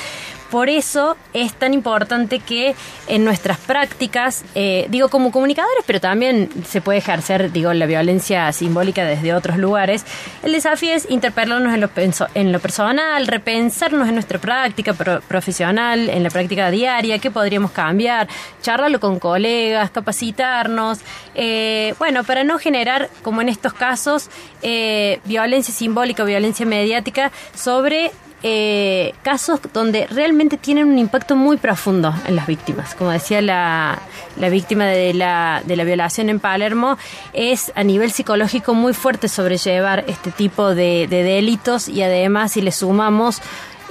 por 0.51 0.70
eso 0.70 1.15
es 1.34 1.53
tan 1.53 1.74
importante 1.74 2.39
que 2.39 2.75
en 3.08 3.24
nuestras 3.24 3.58
prácticas, 3.58 4.44
eh, 4.56 4.88
digo 4.89 5.10
como 5.10 5.32
comunicadores, 5.32 5.84
pero 5.86 6.00
también 6.00 6.50
se 6.68 6.82
puede 6.82 7.00
ejercer, 7.00 7.51
digo, 7.51 7.74
la 7.74 7.86
violencia 7.86 8.51
simbólica 8.51 9.03
desde 9.06 9.34
otros 9.34 9.58
lugares. 9.58 10.06
El 10.44 10.51
desafío 10.53 10.94
es 10.94 11.10
interpelarnos 11.10 11.74
en 11.74 12.51
lo, 12.51 12.60
personal, 12.60 13.27
repensarnos 13.27 14.08
en 14.08 14.15
nuestra 14.15 14.39
práctica 14.39 14.94
pro- 14.94 15.22
profesional, 15.22 16.10
en 16.10 16.24
la 16.24 16.29
práctica 16.29 16.72
diaria, 16.72 17.20
qué 17.20 17.32
podríamos 17.32 17.72
cambiar, 17.72 18.27
charlarlo 18.62 19.00
con 19.00 19.20
colegas, 19.20 19.89
capacitarnos. 19.91 21.00
eh, 21.36 21.94
bueno, 22.00 22.24
para 22.24 22.44
no 22.44 22.58
generar, 22.60 23.10
como 23.22 23.41
en 23.41 23.50
estos 23.50 23.74
casos, 23.74 24.29
eh, 24.62 25.20
violencia 25.25 25.74
simbólica 25.74 26.24
o 26.24 26.25
violencia 26.25 26.65
mediática 26.65 27.32
sobre 27.56 28.12
eh, 28.43 29.13
casos 29.22 29.60
donde 29.74 30.08
realmente 30.08 30.58
tienen 30.58 30.88
un 30.88 30.98
impacto 30.98 31.36
muy 31.36 31.58
profundo 31.58 32.13
en 32.25 32.36
las 32.36 32.48
víctimas. 32.48 32.96
Como 32.96 33.12
decía 33.12 33.41
la, 33.41 34.00
la 34.38 34.50
víctima 34.50 34.86
de 34.86 35.13
la, 35.13 35.62
de 35.65 35.75
la 35.75 35.84
violación 35.84 36.29
en 36.29 36.39
Palermo, 36.39 36.98
es 37.34 37.72
a 37.75 37.84
nivel 37.84 38.12
psicológico 38.12 38.74
muy 38.74 38.93
fuerte 38.93 39.27
sobrellevar 39.27 40.05
este 40.08 40.31
tipo 40.31 40.74
de, 40.74 41.08
de 41.08 41.24
delitos 41.24 41.89
y 41.89 42.01
además 42.01 42.53
si 42.53 42.62
le 42.62 42.72
sumamos 42.72 43.41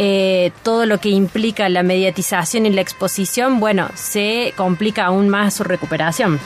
eh, 0.01 0.53
todo 0.63 0.87
lo 0.87 0.99
que 0.99 1.09
implica 1.09 1.69
la 1.69 1.83
mediatización 1.83 2.67
y 2.67 2.71
la 2.71 2.81
exposición, 2.81 3.59
bueno, 3.59 3.91
se 3.95 4.55
complica 4.57 5.07
aún 5.07 5.29
más 5.29 5.55
su 5.55 5.65
recuperación. 5.65 6.39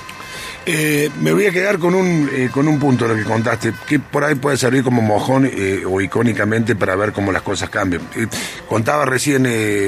Eh, 0.65 1.11
me 1.21 1.33
voy 1.33 1.47
a 1.47 1.51
quedar 1.51 1.79
con 1.79 1.95
un, 1.95 2.31
eh, 2.33 2.49
con 2.53 2.69
un 2.69 2.79
punto 2.79 3.07
de 3.07 3.15
lo 3.15 3.17
que 3.23 3.25
contaste, 3.29 3.73
que 3.87 3.99
por 3.99 4.23
ahí 4.25 4.35
puede 4.37 4.57
servir 4.57 4.83
como 4.85 5.03
mojón 5.03 5.45
eh, 5.53 5.83
o 5.87 6.01
icónicamente 6.01 6.77
para 6.77 6.95
ver 6.97 7.13
cómo 7.13 7.33
las 7.33 7.43
cosas 7.43 7.69
cambian. 7.71 8.03
Contaba 8.69 9.05
recién 9.05 9.43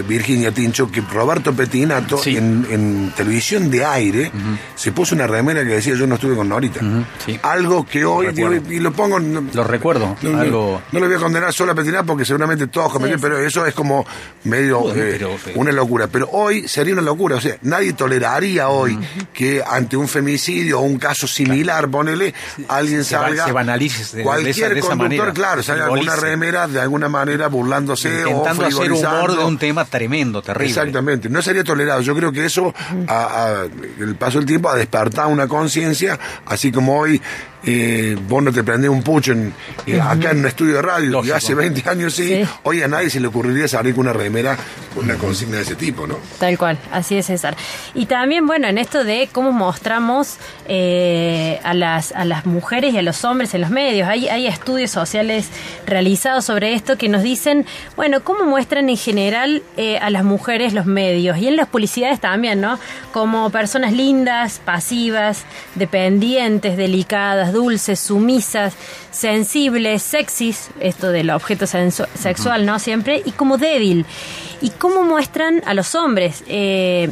Virginia 0.06 0.50
Tincho 0.52 0.90
que 0.90 1.00
Roberto 1.00 1.52
Petinato 1.54 2.18
Sí. 2.18 2.36
en, 2.36 2.66
en 2.70 3.12
televisión 3.16 3.70
de 3.70 3.84
aire 3.84 4.30
se 4.74 4.92
puso 4.92 5.14
una 5.14 5.26
remera 5.26 5.62
que 5.62 5.70
decía 5.70 5.94
yo 5.94 6.06
no 6.06 6.16
estuve 6.16 6.34
con 6.36 6.48
Norita. 6.48 6.80
sí. 7.24 7.38
Algo 7.42 7.86
que 7.86 8.04
hoy, 8.04 8.32
digo, 8.32 8.52
y 8.54 8.78
lo 8.80 8.92
pongo... 8.92 9.20
no- 9.20 9.44
Lo 9.52 9.64
recuerdo, 9.64 10.16
no, 10.22 10.38
algo... 10.38 10.82
no 10.92 11.00
lo 11.00 11.06
voy 11.06 11.14
a 11.16 11.18
condenar 11.18 11.52
solo 11.52 11.72
a 11.72 11.74
Petinato 11.74 12.06
porque 12.06 12.24
seguramente 12.24 12.66
todos 12.66 12.92
Sí, 12.92 12.98
sí. 13.14 13.14
pero 13.20 13.38
eso 13.38 13.66
es 13.66 13.74
como 13.74 14.04
medio 14.44 14.80
Bueno, 14.80 14.94
pero- 14.94 15.36
pero- 15.44 15.60
una 15.60 15.72
locura. 15.72 16.06
Pero 16.08 16.28
hoy 16.32 16.66
sería 16.68 16.92
una 16.94 17.02
locura, 17.02 17.36
o 17.36 17.40
sea, 17.40 17.56
nadie 17.62 17.92
toleraría 17.92 18.68
hoy 18.68 18.98
que 19.32 19.62
ante 19.66 19.96
un 19.96 20.08
femicidio 20.44 20.80
o 20.80 20.82
un 20.82 20.98
caso 20.98 21.26
similar, 21.26 21.88
ponele, 21.88 22.34
alguien 22.68 23.04
salga. 23.04 23.44
se 23.46 23.52
banalice 23.52 24.04
de- 24.12 24.18
de 24.18 24.22
cualquier 24.24 24.50
esa- 24.50 24.68
de 24.68 24.78
esa 24.80 24.88
conductor, 24.88 25.18
manera, 25.18 25.32
claro, 25.32 25.62
salga 25.62 25.86
con 25.88 25.98
una 25.98 26.12
frivolice. 26.12 26.26
remera 26.30 26.68
de 26.68 26.80
alguna 26.80 27.08
manera 27.08 27.48
burlándose 27.48 28.08
Intentando 28.08 28.62
o 28.64 28.66
hacer 28.66 28.92
humor 28.92 29.36
de 29.36 29.44
un 29.44 29.58
tema 29.58 29.84
tremendo, 29.84 30.42
terrible. 30.42 30.68
Exactamente, 30.68 31.28
no 31.28 31.40
sería 31.42 31.64
tolerado. 31.64 32.00
Yo 32.02 32.14
creo 32.14 32.32
que 32.32 32.44
eso, 32.44 32.74
a- 33.08 33.62
a- 33.62 33.64
el 33.98 34.16
paso 34.16 34.38
del 34.38 34.46
tiempo, 34.46 34.68
ha 34.68 34.76
despertado 34.76 35.28
una 35.28 35.48
conciencia, 35.48 36.18
así 36.46 36.70
como 36.70 36.98
hoy 36.98 37.20
eh, 37.66 38.16
vos 38.28 38.42
no 38.42 38.52
te 38.52 38.62
prendés 38.62 38.90
un 38.90 39.02
pucho 39.02 39.32
en, 39.32 39.52
eh, 39.86 40.00
acá 40.00 40.30
en 40.30 40.38
un 40.40 40.46
estudio 40.46 40.74
de 40.76 40.82
radio, 40.82 41.10
Lógico. 41.10 41.34
hace 41.36 41.54
20 41.54 41.88
años 41.88 42.14
sí, 42.14 42.28
Sí. 42.28 42.48
hoy 42.64 42.82
a 42.82 42.88
nadie 42.88 43.10
se 43.10 43.20
le 43.20 43.26
ocurriría 43.28 43.66
salir 43.68 43.94
con 43.94 44.02
una 44.06 44.12
remera 44.12 44.56
con 44.94 45.04
una 45.06 45.14
consigna 45.16 45.56
de 45.56 45.62
ese 45.62 45.74
tipo, 45.74 46.06
¿no? 46.06 46.16
Tal 46.38 46.56
cual, 46.56 46.78
así 46.92 47.16
es 47.16 47.26
César. 47.26 47.56
Y 47.94 48.06
también, 48.06 48.46
bueno, 48.46 48.68
en 48.68 48.78
esto 48.78 49.02
de 49.02 49.28
cómo 49.32 49.50
mostramos 49.50 50.36
eh, 50.68 51.58
a, 51.64 51.74
las, 51.74 52.12
a 52.12 52.24
las 52.24 52.46
mujeres 52.46 52.94
y 52.94 52.98
a 52.98 53.02
los 53.02 53.24
hombres 53.24 53.54
en 53.54 53.60
los 53.62 53.70
medios. 53.70 54.08
Hay, 54.08 54.28
hay 54.28 54.46
estudios 54.46 54.90
sociales 54.92 55.48
realizados 55.86 56.44
sobre 56.44 56.74
esto 56.74 56.96
que 56.96 57.08
nos 57.08 57.22
dicen, 57.24 57.66
bueno, 57.96 58.22
cómo 58.22 58.44
muestran 58.44 58.88
en 58.88 58.96
general 58.96 59.62
eh, 59.76 59.98
a 59.98 60.10
las 60.10 60.22
mujeres 60.24 60.72
los 60.74 60.86
medios 60.86 61.38
y 61.38 61.48
en 61.48 61.56
las 61.56 61.66
publicidades 61.68 62.20
también, 62.20 62.60
¿no? 62.60 62.78
Como 63.12 63.50
personas 63.50 63.92
lindas, 63.92 64.60
pasivas, 64.64 65.44
dependientes, 65.74 66.76
delicadas, 66.76 67.52
dulces, 67.54 67.98
sumisas, 67.98 68.74
sensibles, 69.10 70.02
sexys, 70.02 70.68
esto 70.80 71.10
del 71.10 71.30
objeto 71.30 71.66
sexual, 71.66 72.66
¿no? 72.66 72.78
Siempre, 72.78 73.22
y 73.24 73.30
como 73.32 73.56
débil. 73.56 74.04
¿Y 74.60 74.68
cómo 74.68 75.04
muestran 75.04 75.62
a 75.64 75.72
los 75.72 75.94
hombres? 75.94 76.44
Eh, 76.48 77.10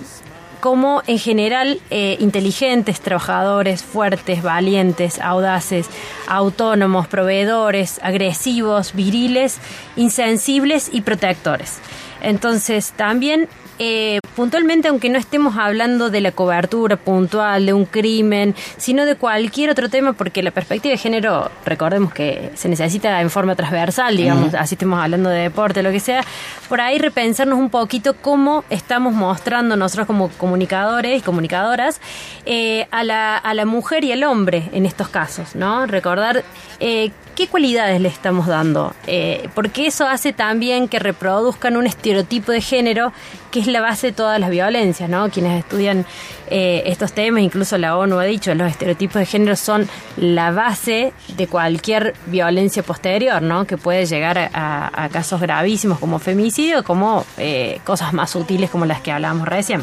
como 0.63 1.03
en 1.09 1.19
general 1.19 1.81
eh, 1.91 2.17
inteligentes, 2.21 3.01
trabajadores, 3.01 3.83
fuertes, 3.83 4.45
valientes, 4.45 5.19
audaces, 5.19 5.89
autónomos, 6.29 7.09
proveedores, 7.09 7.99
agresivos, 8.01 8.93
viriles, 8.95 9.59
insensibles 9.97 10.89
y 10.93 11.01
protectores. 11.01 11.79
Entonces, 12.21 12.93
también 12.93 13.49
eh, 13.81 14.21
puntualmente, 14.35 14.89
aunque 14.89 15.09
no 15.09 15.19
estemos 15.19 15.57
hablando 15.57 16.11
de 16.11 16.21
la 16.21 16.33
cobertura 16.33 16.97
puntual 16.97 17.67
de 17.67 17.73
un 17.73 17.85
crimen, 17.85 18.55
sino 18.77 19.05
de 19.05 19.17
cualquier 19.17 19.71
otro 19.71 19.89
tema, 19.89 20.13
porque 20.13 20.43
la 20.43 20.51
perspectiva 20.51 20.93
de 20.93 20.99
género, 20.99 21.51
recordemos 21.65 22.13
que 22.13 22.51
se 22.55 22.69
necesita 22.69 23.21
en 23.21 23.31
forma 23.31 23.55
transversal, 23.55 24.17
digamos, 24.17 24.55
así 24.55 24.75
estemos 24.75 25.03
hablando 25.03 25.31
de 25.31 25.43
deporte, 25.43 25.83
lo 25.83 25.91
que 25.91 26.01
sea, 26.01 26.25
por 26.69 26.81
ahí 26.81 26.99
repensarnos 26.99 27.59
un 27.59 27.71
poquito 27.71 28.15
cómo 28.15 28.65
estamos 28.71 29.13
mostrando 29.13 29.77
nosotros 29.77 30.07
como 30.07 30.29
comunicadores 30.31 31.19
y 31.19 31.23
comunicadoras 31.23 32.01
eh, 32.47 32.87
a, 32.91 33.05
la, 33.05 33.37
a 33.37 33.55
la 33.55 33.65
mujer 33.65 34.05
y 34.05 34.13
al 34.13 34.25
hombre 34.25 34.71
en 34.73 34.87
estos 34.87 35.09
casos, 35.09 35.55
¿no? 35.55 35.87
Recordar 35.87 36.45
eh, 36.81 37.11
qué 37.35 37.49
cualidades 37.49 38.01
le 38.01 38.09
estamos 38.09 38.47
dando, 38.47 38.95
eh, 39.07 39.49
porque 39.55 39.87
eso 39.87 40.07
hace 40.07 40.33
también 40.33 40.89
que 40.89 40.99
reproduzcan 40.99 41.77
un 41.77 41.87
estereotipo 41.87 42.53
de 42.53 42.61
género 42.61 43.13
que 43.51 43.61
es 43.61 43.67
la 43.67 43.81
base 43.81 44.09
de 44.09 44.13
todas 44.15 44.41
las 44.41 44.51
violencias, 44.51 45.09
¿no? 45.11 45.29
Quienes 45.29 45.59
estudian 45.59 46.07
eh, 46.49 46.83
estos 46.87 47.13
temas, 47.13 47.43
incluso 47.43 47.77
la 47.77 47.97
ONU 47.97 48.19
ha 48.19 48.25
dicho, 48.25 48.55
los 48.55 48.71
estereotipos 48.71 49.17
de 49.17 49.27
género 49.27 49.57
son 49.57 49.89
la 50.17 50.51
base 50.51 51.13
de 51.37 51.47
cualquier 51.47 52.15
violencia 52.27 52.83
posterior, 52.83 53.43
¿no? 53.43 53.67
Que 53.67 53.77
puede 53.77 54.07
llegar 54.07 54.51
a, 54.55 55.09
casos 55.13 55.41
gravísimos 55.41 55.99
como 55.99 56.19
femicidio, 56.19 56.83
como 56.83 57.27
eh, 57.37 57.81
cosas 57.85 58.13
más 58.15 58.31
sutiles 58.31 58.71
como 58.71 58.87
las 58.87 59.03
que 59.03 59.13
hablábamos 59.13 59.47
recién. 59.47 59.83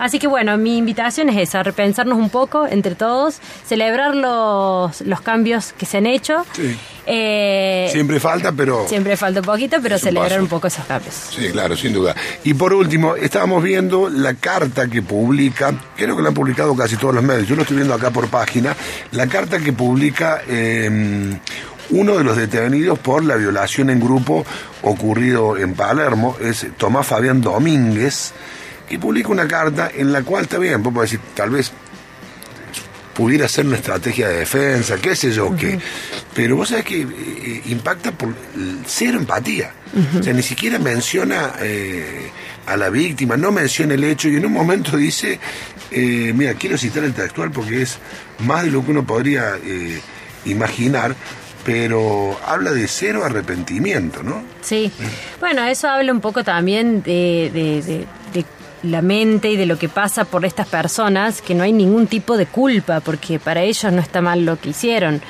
Así 0.00 0.18
que 0.18 0.26
bueno, 0.26 0.56
mi 0.56 0.78
invitación 0.78 1.28
es 1.28 1.36
esa, 1.36 1.62
repensarnos 1.62 2.18
un 2.18 2.30
poco 2.30 2.66
entre 2.66 2.94
todos, 2.94 3.38
celebrar 3.66 4.16
los, 4.16 5.02
los 5.02 5.20
cambios 5.20 5.74
que 5.76 5.84
se 5.84 5.98
han 5.98 6.06
hecho. 6.06 6.46
Sí. 6.52 6.74
Eh, 7.06 7.88
Siempre 7.92 8.18
falta, 8.18 8.50
pero... 8.52 8.88
siempre 8.88 9.16
falta 9.16 9.40
un 9.40 9.46
poquito, 9.46 9.76
pero 9.82 9.96
un 9.96 10.00
celebrar 10.00 10.30
paso. 10.30 10.42
un 10.42 10.48
poco 10.48 10.68
esos 10.68 10.84
cambios. 10.86 11.14
Sí, 11.14 11.50
claro, 11.52 11.76
sin 11.76 11.92
duda. 11.92 12.14
Y 12.44 12.54
por 12.54 12.72
último, 12.72 13.14
estábamos 13.14 13.62
viendo 13.62 14.08
la 14.08 14.34
carta 14.34 14.88
que 14.88 15.02
publica, 15.02 15.74
creo 15.96 16.16
que 16.16 16.22
la 16.22 16.28
han 16.28 16.34
publicado 16.34 16.74
casi 16.74 16.96
todos 16.96 17.14
los 17.14 17.22
medios, 17.22 17.46
yo 17.46 17.56
lo 17.56 17.62
estoy 17.62 17.76
viendo 17.76 17.94
acá 17.94 18.10
por 18.10 18.28
página, 18.28 18.74
la 19.12 19.26
carta 19.26 19.58
que 19.58 19.72
publica 19.72 20.40
eh, 20.48 21.38
uno 21.90 22.16
de 22.16 22.24
los 22.24 22.36
detenidos 22.36 22.98
por 22.98 23.24
la 23.24 23.36
violación 23.36 23.90
en 23.90 24.00
grupo 24.00 24.46
ocurrido 24.82 25.56
en 25.56 25.74
Palermo, 25.74 26.36
es 26.40 26.66
Tomás 26.76 27.06
Fabián 27.06 27.40
Domínguez, 27.40 28.32
que 28.90 28.98
publica 28.98 29.28
una 29.28 29.46
carta 29.48 29.90
en 29.94 30.12
la 30.12 30.22
cual 30.22 30.42
está 30.42 30.58
bien, 30.58 30.82
vos 30.82 30.92
podés 30.92 31.12
decir, 31.12 31.24
tal 31.34 31.48
vez 31.50 31.72
pudiera 33.14 33.48
ser 33.48 33.66
una 33.66 33.76
estrategia 33.76 34.28
de 34.28 34.38
defensa, 34.38 34.96
qué 35.00 35.14
sé 35.14 35.30
yo 35.32 35.54
qué. 35.56 35.78
Pero 36.34 36.56
vos 36.56 36.68
sabés 36.70 36.84
que 36.84 37.02
eh, 37.02 37.62
impacta 37.66 38.12
por 38.12 38.34
cero 38.86 39.18
empatía. 39.18 39.72
O 40.18 40.22
sea, 40.22 40.32
ni 40.32 40.42
siquiera 40.42 40.78
menciona 40.78 41.52
eh, 41.60 42.30
a 42.66 42.76
la 42.76 42.88
víctima, 42.90 43.36
no 43.36 43.50
menciona 43.52 43.94
el 43.94 44.04
hecho 44.04 44.28
y 44.28 44.36
en 44.36 44.46
un 44.46 44.52
momento 44.52 44.96
dice, 44.96 45.38
eh, 45.90 46.32
mira, 46.34 46.54
quiero 46.54 46.78
citar 46.78 47.02
el 47.04 47.12
textual 47.12 47.50
porque 47.50 47.82
es 47.82 47.98
más 48.40 48.64
de 48.64 48.70
lo 48.70 48.84
que 48.84 48.90
uno 48.92 49.04
podría 49.04 49.56
eh, 49.64 50.00
imaginar, 50.46 51.14
pero 51.64 52.38
habla 52.46 52.70
de 52.72 52.86
cero 52.88 53.24
arrepentimiento, 53.24 54.22
¿no? 54.22 54.42
Sí. 54.62 54.90
Bueno, 55.40 55.64
eso 55.64 55.88
habla 55.88 56.12
un 56.12 56.20
poco 56.20 56.42
también 56.44 57.02
de, 57.02 57.50
de- 57.52 57.82
de- 57.82 58.06
de 58.32 58.44
la 58.82 59.02
mente 59.02 59.50
y 59.50 59.56
de 59.56 59.66
lo 59.66 59.78
que 59.78 59.88
pasa 59.88 60.24
por 60.24 60.44
estas 60.44 60.66
personas, 60.66 61.42
que 61.42 61.54
no 61.54 61.64
hay 61.64 61.72
ningún 61.72 62.06
tipo 62.06 62.36
de 62.36 62.46
culpa, 62.46 63.00
porque 63.00 63.38
para 63.38 63.62
ellos 63.62 63.92
no 63.92 64.00
está 64.00 64.20
mal 64.20 64.44
lo 64.44 64.58
que 64.58 64.70
hicieron. 64.70 65.20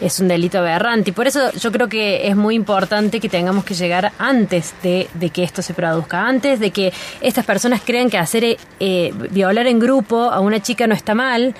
Es 0.00 0.20
un 0.20 0.28
delito 0.28 0.58
aberrante. 0.58 1.10
Y 1.10 1.12
por 1.12 1.26
eso 1.26 1.50
yo 1.52 1.72
creo 1.72 1.88
que 1.88 2.28
es 2.28 2.36
muy 2.36 2.54
importante 2.54 3.18
que 3.18 3.28
tengamos 3.28 3.64
que 3.64 3.74
llegar 3.74 4.12
antes 4.18 4.74
de, 4.82 5.08
de 5.14 5.30
que 5.30 5.42
esto 5.42 5.60
se 5.60 5.74
produzca, 5.74 6.24
antes 6.26 6.60
de 6.60 6.70
que 6.70 6.92
estas 7.20 7.44
personas 7.44 7.82
crean 7.84 8.08
que 8.08 8.18
hacer 8.18 8.44
eh, 8.44 8.58
eh, 8.78 9.12
violar 9.30 9.66
en 9.66 9.80
grupo 9.80 10.30
a 10.30 10.38
una 10.38 10.62
chica 10.62 10.86
no 10.86 10.94
está 10.94 11.14
mal. 11.14 11.54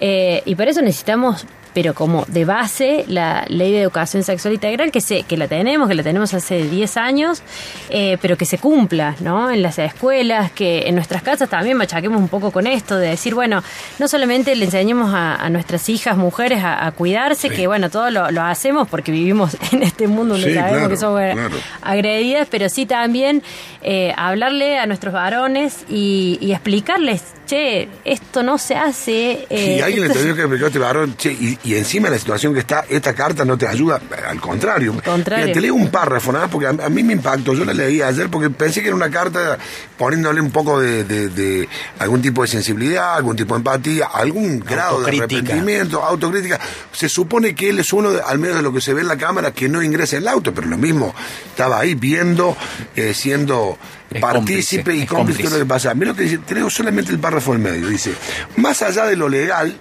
Eh, 0.00 0.42
y 0.44 0.54
para 0.54 0.70
eso 0.70 0.82
necesitamos, 0.82 1.46
pero 1.76 1.92
como 1.92 2.24
de 2.28 2.46
base, 2.46 3.04
la 3.06 3.44
ley 3.48 3.70
de 3.70 3.82
educación 3.82 4.22
sexual 4.22 4.54
integral, 4.54 4.90
que, 4.90 5.02
se, 5.02 5.24
que 5.24 5.36
la 5.36 5.46
tenemos, 5.46 5.90
que 5.90 5.94
la 5.94 6.02
tenemos 6.02 6.32
hace 6.32 6.62
10 6.62 6.96
años, 6.96 7.42
eh, 7.90 8.16
pero 8.22 8.38
que 8.38 8.46
se 8.46 8.56
cumpla, 8.56 9.14
¿no? 9.20 9.50
En 9.50 9.60
las 9.60 9.78
escuelas, 9.78 10.50
que 10.52 10.88
en 10.88 10.94
nuestras 10.94 11.20
casas 11.22 11.50
también 11.50 11.76
machaquemos 11.76 12.18
un 12.18 12.28
poco 12.28 12.50
con 12.50 12.66
esto, 12.66 12.96
de 12.96 13.10
decir, 13.10 13.34
bueno, 13.34 13.62
no 13.98 14.08
solamente 14.08 14.56
le 14.56 14.64
enseñemos 14.64 15.12
a, 15.12 15.34
a 15.34 15.50
nuestras 15.50 15.86
hijas, 15.90 16.16
mujeres, 16.16 16.64
a, 16.64 16.86
a 16.86 16.92
cuidarse, 16.92 17.50
que 17.50 17.66
bueno, 17.66 17.90
todo 17.90 18.10
lo, 18.10 18.30
lo 18.30 18.40
hacemos 18.40 18.88
porque 18.88 19.12
vivimos 19.12 19.54
en 19.72 19.82
este 19.82 20.06
mundo 20.08 20.32
donde 20.32 20.48
Sí, 20.48 20.54
sabemos 20.54 20.78
claro, 20.78 20.88
que 20.88 20.96
somos 20.96 21.20
claro. 21.20 21.56
agredidas, 21.82 22.48
pero 22.50 22.70
sí 22.70 22.86
también 22.86 23.42
eh, 23.82 24.14
hablarle 24.16 24.78
a 24.78 24.86
nuestros 24.86 25.12
varones 25.12 25.84
y, 25.90 26.38
y 26.40 26.52
explicarles, 26.52 27.34
che, 27.46 27.88
esto 28.04 28.42
no 28.42 28.58
se 28.58 28.74
hace. 28.74 29.46
eh, 29.48 29.76
y 29.78 29.80
alguien 29.80 30.08
le 30.08 30.10
tenía 30.14 30.34
que 30.34 30.40
explicar 30.42 30.64
a 30.64 30.66
este 30.68 30.78
varón, 30.78 31.16
che, 31.16 31.32
y, 31.32 31.58
y 31.64 31.74
encima 31.76 32.08
en 32.08 32.14
la 32.14 32.18
situación 32.18 32.52
que 32.52 32.60
está, 32.60 32.84
esta 32.88 33.14
carta 33.14 33.44
no 33.44 33.56
te 33.56 33.66
ayuda, 33.66 34.00
al 34.28 34.40
contrario. 34.40 34.94
contrario. 35.04 35.44
Mira, 35.46 35.54
te 35.54 35.60
leo 35.60 35.74
un 35.74 35.88
párrafo, 35.90 36.32
nada, 36.32 36.48
porque 36.48 36.66
a, 36.66 36.70
a 36.70 36.88
mí 36.88 37.02
me 37.02 37.12
impactó, 37.14 37.54
yo 37.54 37.64
la 37.64 37.72
leí 37.72 38.02
ayer 38.02 38.28
porque 38.28 38.50
pensé 38.50 38.80
que 38.82 38.88
era 38.88 38.96
una 38.96 39.10
carta 39.10 39.56
poniéndole 39.96 40.40
un 40.40 40.50
poco 40.50 40.80
de, 40.80 41.04
de- 41.04 41.28
de 41.28 41.68
algún 41.98 42.20
tipo 42.20 42.42
de 42.42 42.48
sensibilidad, 42.48 43.14
algún 43.14 43.36
tipo 43.36 43.54
de 43.54 43.58
empatía, 43.58 44.06
algún 44.12 44.60
grado 44.60 45.00
de 45.00 45.08
arrepentimiento, 45.16 46.02
autocrítica. 46.02 46.58
Se 46.92 47.08
supone 47.08 47.54
que 47.54 47.70
él 47.70 47.78
es 47.78 47.92
uno, 47.92 48.10
de- 48.12 48.20
al 48.22 48.38
menos 48.38 48.56
de 48.56 48.62
lo 48.62 48.72
que 48.72 48.80
se 48.80 48.92
ve 48.92 49.02
en 49.02 49.08
la 49.08 49.16
cámara, 49.16 49.52
que 49.52 49.68
no 49.68 49.82
ingresa 49.82 50.16
en 50.16 50.22
el 50.22 50.28
auto, 50.28 50.52
pero 50.52 50.66
lo 50.66 50.76
mismo, 50.78 51.14
estaba 51.50 51.78
ahí 51.80 51.94
viendo, 51.94 52.56
eh, 52.94 53.14
siendo 53.14 53.78
Es 54.10 54.20
partícipe 54.20 54.82
cómplice, 54.84 55.04
y 55.04 55.06
cómplice 55.06 55.42
de 55.44 55.50
lo 55.50 55.58
que 55.58 55.66
pasa. 55.66 55.94
Mira 55.94 56.10
lo 56.12 56.16
que 56.16 56.22
dice, 56.24 56.38
te 56.38 56.54
leo 56.54 56.68
solamente 56.70 57.12
el 57.12 57.18
párrafo 57.18 57.35
del 57.44 57.58
medio. 57.58 57.88
Dice, 57.88 58.12
más 58.56 58.82
allá 58.82 59.06
de 59.06 59.16
lo 59.16 59.28
legal, 59.28 59.76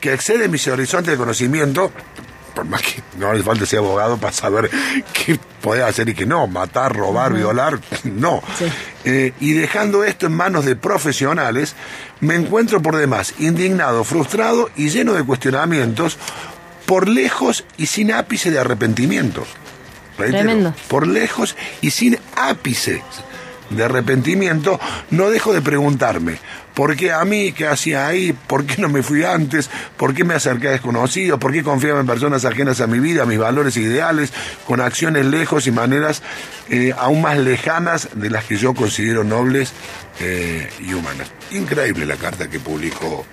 que 0.00 0.12
excede 0.12 0.48
mis 0.48 0.66
horizontes 0.68 1.12
de 1.12 1.16
conocimiento, 1.16 1.92
por 2.54 2.64
más 2.64 2.82
que 2.82 3.02
no 3.18 3.30
hace 3.30 3.42
falta 3.42 3.66
ser 3.66 3.80
abogado 3.80 4.16
para 4.16 4.32
saber 4.32 4.70
qué 5.12 5.38
puede 5.60 5.82
hacer 5.82 6.08
y 6.08 6.14
qué 6.14 6.26
no, 6.26 6.46
matar, 6.46 6.94
robar, 6.94 7.32
violar, 7.32 7.80
no. 8.04 8.42
Sí. 8.58 8.66
Eh, 9.04 9.32
y 9.40 9.52
dejando 9.52 10.04
esto 10.04 10.26
en 10.26 10.32
manos 10.32 10.64
de 10.64 10.76
profesionales, 10.76 11.74
me 12.20 12.34
encuentro 12.34 12.80
por 12.80 12.96
demás 12.96 13.34
indignado, 13.38 14.04
frustrado 14.04 14.70
y 14.76 14.90
lleno 14.90 15.14
de 15.14 15.24
cuestionamientos, 15.24 16.18
por 16.86 17.08
lejos 17.08 17.64
y 17.76 17.86
sin 17.86 18.12
ápice 18.12 18.50
de 18.50 18.58
arrepentimiento. 18.58 19.44
Reitero, 20.18 20.44
Tremendo. 20.44 20.74
por 20.88 21.06
lejos 21.06 21.56
y 21.80 21.90
sin 21.90 22.18
ápice 22.36 23.02
de 23.70 23.84
arrepentimiento, 23.84 24.78
no 25.10 25.30
dejo 25.30 25.52
de 25.52 25.62
preguntarme, 25.62 26.38
¿por 26.74 26.96
qué 26.96 27.12
a 27.12 27.24
mí? 27.24 27.52
¿Qué 27.52 27.66
hacía 27.66 28.06
ahí? 28.06 28.32
¿Por 28.32 28.64
qué 28.64 28.80
no 28.80 28.88
me 28.88 29.02
fui 29.02 29.24
antes? 29.24 29.70
¿Por 29.96 30.14
qué 30.14 30.24
me 30.24 30.34
acerqué 30.34 30.68
a 30.68 30.72
desconocidos? 30.72 31.38
¿Por 31.38 31.52
qué 31.52 31.62
confiaba 31.62 32.00
en 32.00 32.06
personas 32.06 32.44
ajenas 32.44 32.80
a 32.80 32.86
mi 32.86 32.98
vida, 32.98 33.22
a 33.22 33.26
mis 33.26 33.38
valores 33.38 33.76
e 33.76 33.80
ideales, 33.80 34.32
con 34.66 34.80
acciones 34.80 35.26
lejos 35.26 35.66
y 35.66 35.70
maneras 35.70 36.22
eh, 36.68 36.94
aún 36.96 37.22
más 37.22 37.38
lejanas 37.38 38.08
de 38.14 38.30
las 38.30 38.44
que 38.44 38.56
yo 38.56 38.74
considero 38.74 39.24
nobles 39.24 39.72
eh, 40.20 40.68
y 40.80 40.92
humanas? 40.92 41.28
Increíble 41.50 42.06
la 42.06 42.16
carta 42.16 42.48
que 42.48 42.60
publicó. 42.60 43.24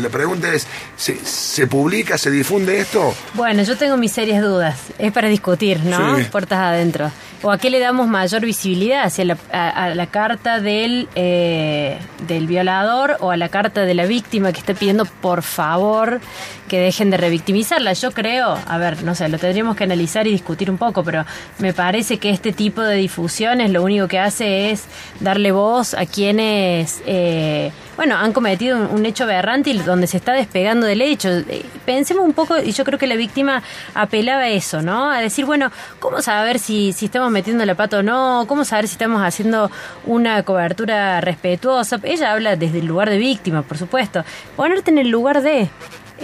La 0.00 0.08
pregunta 0.08 0.52
es, 0.52 0.66
¿se, 0.96 1.16
se 1.24 1.66
publica, 1.66 2.16
se 2.16 2.30
difunde 2.30 2.80
esto? 2.80 3.14
Bueno, 3.34 3.62
yo 3.64 3.76
tengo 3.76 3.96
mis 3.96 4.12
serias 4.12 4.40
dudas. 4.42 4.78
Es 4.98 5.12
para 5.12 5.28
discutir, 5.28 5.80
¿no? 5.80 6.16
Sí. 6.16 6.24
Puertas 6.24 6.58
adentro. 6.58 7.10
¿O 7.44 7.50
a 7.50 7.58
qué 7.58 7.70
le 7.70 7.80
damos 7.80 8.06
mayor 8.06 8.42
visibilidad? 8.42 9.02
¿Hacia 9.02 9.24
la, 9.24 9.36
a, 9.52 9.68
a 9.86 9.94
la 9.96 10.06
carta 10.06 10.60
del, 10.60 11.08
eh, 11.16 11.98
del 12.28 12.46
violador 12.46 13.16
o 13.18 13.32
a 13.32 13.36
la 13.36 13.48
carta 13.48 13.82
de 13.82 13.94
la 13.94 14.04
víctima 14.06 14.52
que 14.52 14.60
está 14.60 14.74
pidiendo 14.74 15.04
por 15.06 15.42
favor 15.42 16.20
que 16.68 16.78
dejen 16.78 17.10
de 17.10 17.16
revictimizarla? 17.16 17.94
Yo 17.94 18.12
creo, 18.12 18.56
a 18.64 18.78
ver, 18.78 19.02
no 19.02 19.16
sé, 19.16 19.28
lo 19.28 19.38
tendríamos 19.38 19.74
que 19.76 19.82
analizar 19.82 20.26
y 20.28 20.30
discutir 20.30 20.70
un 20.70 20.78
poco, 20.78 21.02
pero 21.02 21.24
me 21.58 21.72
parece 21.72 22.18
que 22.18 22.30
este 22.30 22.52
tipo 22.52 22.80
de 22.80 22.94
difusiones 22.94 23.70
lo 23.72 23.82
único 23.82 24.06
que 24.06 24.20
hace 24.20 24.70
es 24.70 24.84
darle 25.18 25.50
voz 25.50 25.94
a 25.94 26.06
quienes... 26.06 27.02
eh, 27.06 27.72
bueno, 27.96 28.16
han 28.16 28.32
cometido 28.32 28.88
un, 28.88 29.04
hecho 29.06 29.24
aberrante 29.24 29.72
donde 29.74 30.06
se 30.06 30.16
está 30.16 30.32
despegando 30.32 30.86
del 30.86 31.02
hecho. 31.02 31.28
Eh, 31.28 31.64
Pensemos 31.84 32.24
un 32.24 32.32
poco, 32.32 32.58
y 32.58 32.72
yo 32.72 32.84
creo 32.84 32.98
que 32.98 33.06
la 33.06 33.16
víctima 33.16 33.62
apelaba 33.94 34.42
a 34.42 34.48
eso, 34.48 34.82
¿no? 34.82 35.10
A 35.10 35.20
decir, 35.20 35.44
bueno, 35.44 35.70
¿cómo 35.98 36.22
saber 36.22 36.58
si, 36.58 36.92
si 36.92 37.06
estamos 37.06 37.30
metiendo 37.30 37.64
la 37.64 37.74
pata 37.74 37.98
o 37.98 38.02
no? 38.02 38.44
¿Cómo 38.46 38.64
saber 38.64 38.88
si 38.88 38.92
estamos 38.92 39.20
haciendo 39.22 39.70
una 40.06 40.42
cobertura 40.42 41.20
respetuosa? 41.20 41.98
Ella 42.02 42.32
habla 42.32 42.56
desde 42.56 42.78
el 42.78 42.86
lugar 42.86 43.10
de 43.10 43.18
víctima, 43.18 43.62
por 43.62 43.78
supuesto. 43.78 44.24
Ponerte 44.56 44.90
en 44.90 44.98
el 44.98 45.08
lugar 45.08 45.42
de... 45.42 45.68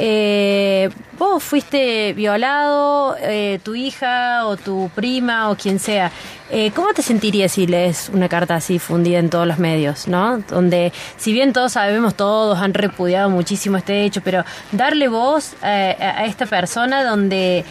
Eh, 0.01 0.89
vos 1.19 1.43
fuiste 1.43 2.13
violado, 2.13 3.17
eh, 3.21 3.59
tu 3.65 3.75
hija 3.75 4.47
o 4.47 4.57
tu 4.57 4.91
prima 4.95 5.51
o 5.51 5.57
quien 5.57 5.81
sea. 5.81 6.13
Eh, 6.51 6.71
¿Cómo 6.75 6.95
te 6.95 7.03
sentirías 7.03 7.53
si 7.53 7.67
lees 7.67 8.09
una 8.15 8.29
carta 8.29 8.55
así 8.55 8.75
difundida 8.75 9.19
en 9.19 9.29
todos 9.29 9.47
los 9.47 9.59
medios, 9.59 10.07
no? 10.07 10.39
Donde, 10.39 10.93
si 11.17 11.33
bien 11.33 11.53
todos 11.53 11.73
sabemos, 11.73 12.15
todos 12.15 12.59
han 12.59 12.73
repudiado 12.73 13.29
muchísimo 13.29 13.77
este 13.77 14.05
hecho, 14.05 14.23
pero 14.23 14.45
darle 14.73 15.09
voz 15.09 15.55
eh, 15.63 15.97
a, 16.01 16.25
esta 16.25 16.47
persona 16.47 17.05
donde 17.05 17.65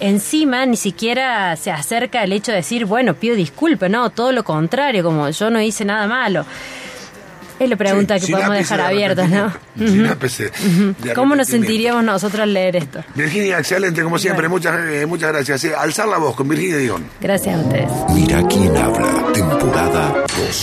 encima 0.00 0.66
ni 0.66 0.76
siquiera 0.76 1.54
se 1.56 1.70
acerca 1.70 2.24
el 2.24 2.32
hecho 2.32 2.50
de 2.50 2.58
decir, 2.58 2.86
bueno, 2.86 3.14
pido 3.14 3.36
disculpas, 3.36 3.90
no, 3.90 4.10
todo 4.10 4.32
lo 4.32 4.42
contrario, 4.42 5.04
como 5.04 5.28
yo 5.28 5.50
no 5.50 5.60
hice 5.60 5.84
nada 5.84 6.06
malo. 6.06 6.44
Es 7.58 7.68
la 7.70 7.76
pregunta 7.76 8.18
Sí, 8.18 8.26
que 8.26 8.32
podemos 8.32 8.56
dejar 8.56 8.80
de 8.80 8.86
abierta, 8.86 9.26
¿no? 9.28 9.52
Sin 9.78 10.06
ápice 10.06 10.50
¿Cómo 11.14 11.36
nos 11.36 11.46
sentiríamos 11.48 12.02
nosotros 12.04 12.40
al 12.42 12.52
leer 12.52 12.76
esto? 12.76 13.04
Virginia, 13.14 13.58
excelente, 13.58 14.02
como 14.02 14.18
siempre, 14.18 14.48
Bueno. 14.48 14.56
muchas, 14.72 14.90
eh, 14.90 15.06
muchas 15.06 15.32
gracias. 15.32 15.64
Eh, 15.64 15.74
alzar 15.76 16.08
la 16.08 16.18
voz 16.18 16.34
con 16.34 16.48
Virginia 16.48 16.76
Dion. 16.78 17.04
Gracias 17.20 17.56
a 17.56 17.60
ustedes. 17.60 17.88
Mira 18.12 18.42
quién 18.48 18.76
habla, 18.76 19.32
temporada 19.32 20.14
2. 20.36 20.48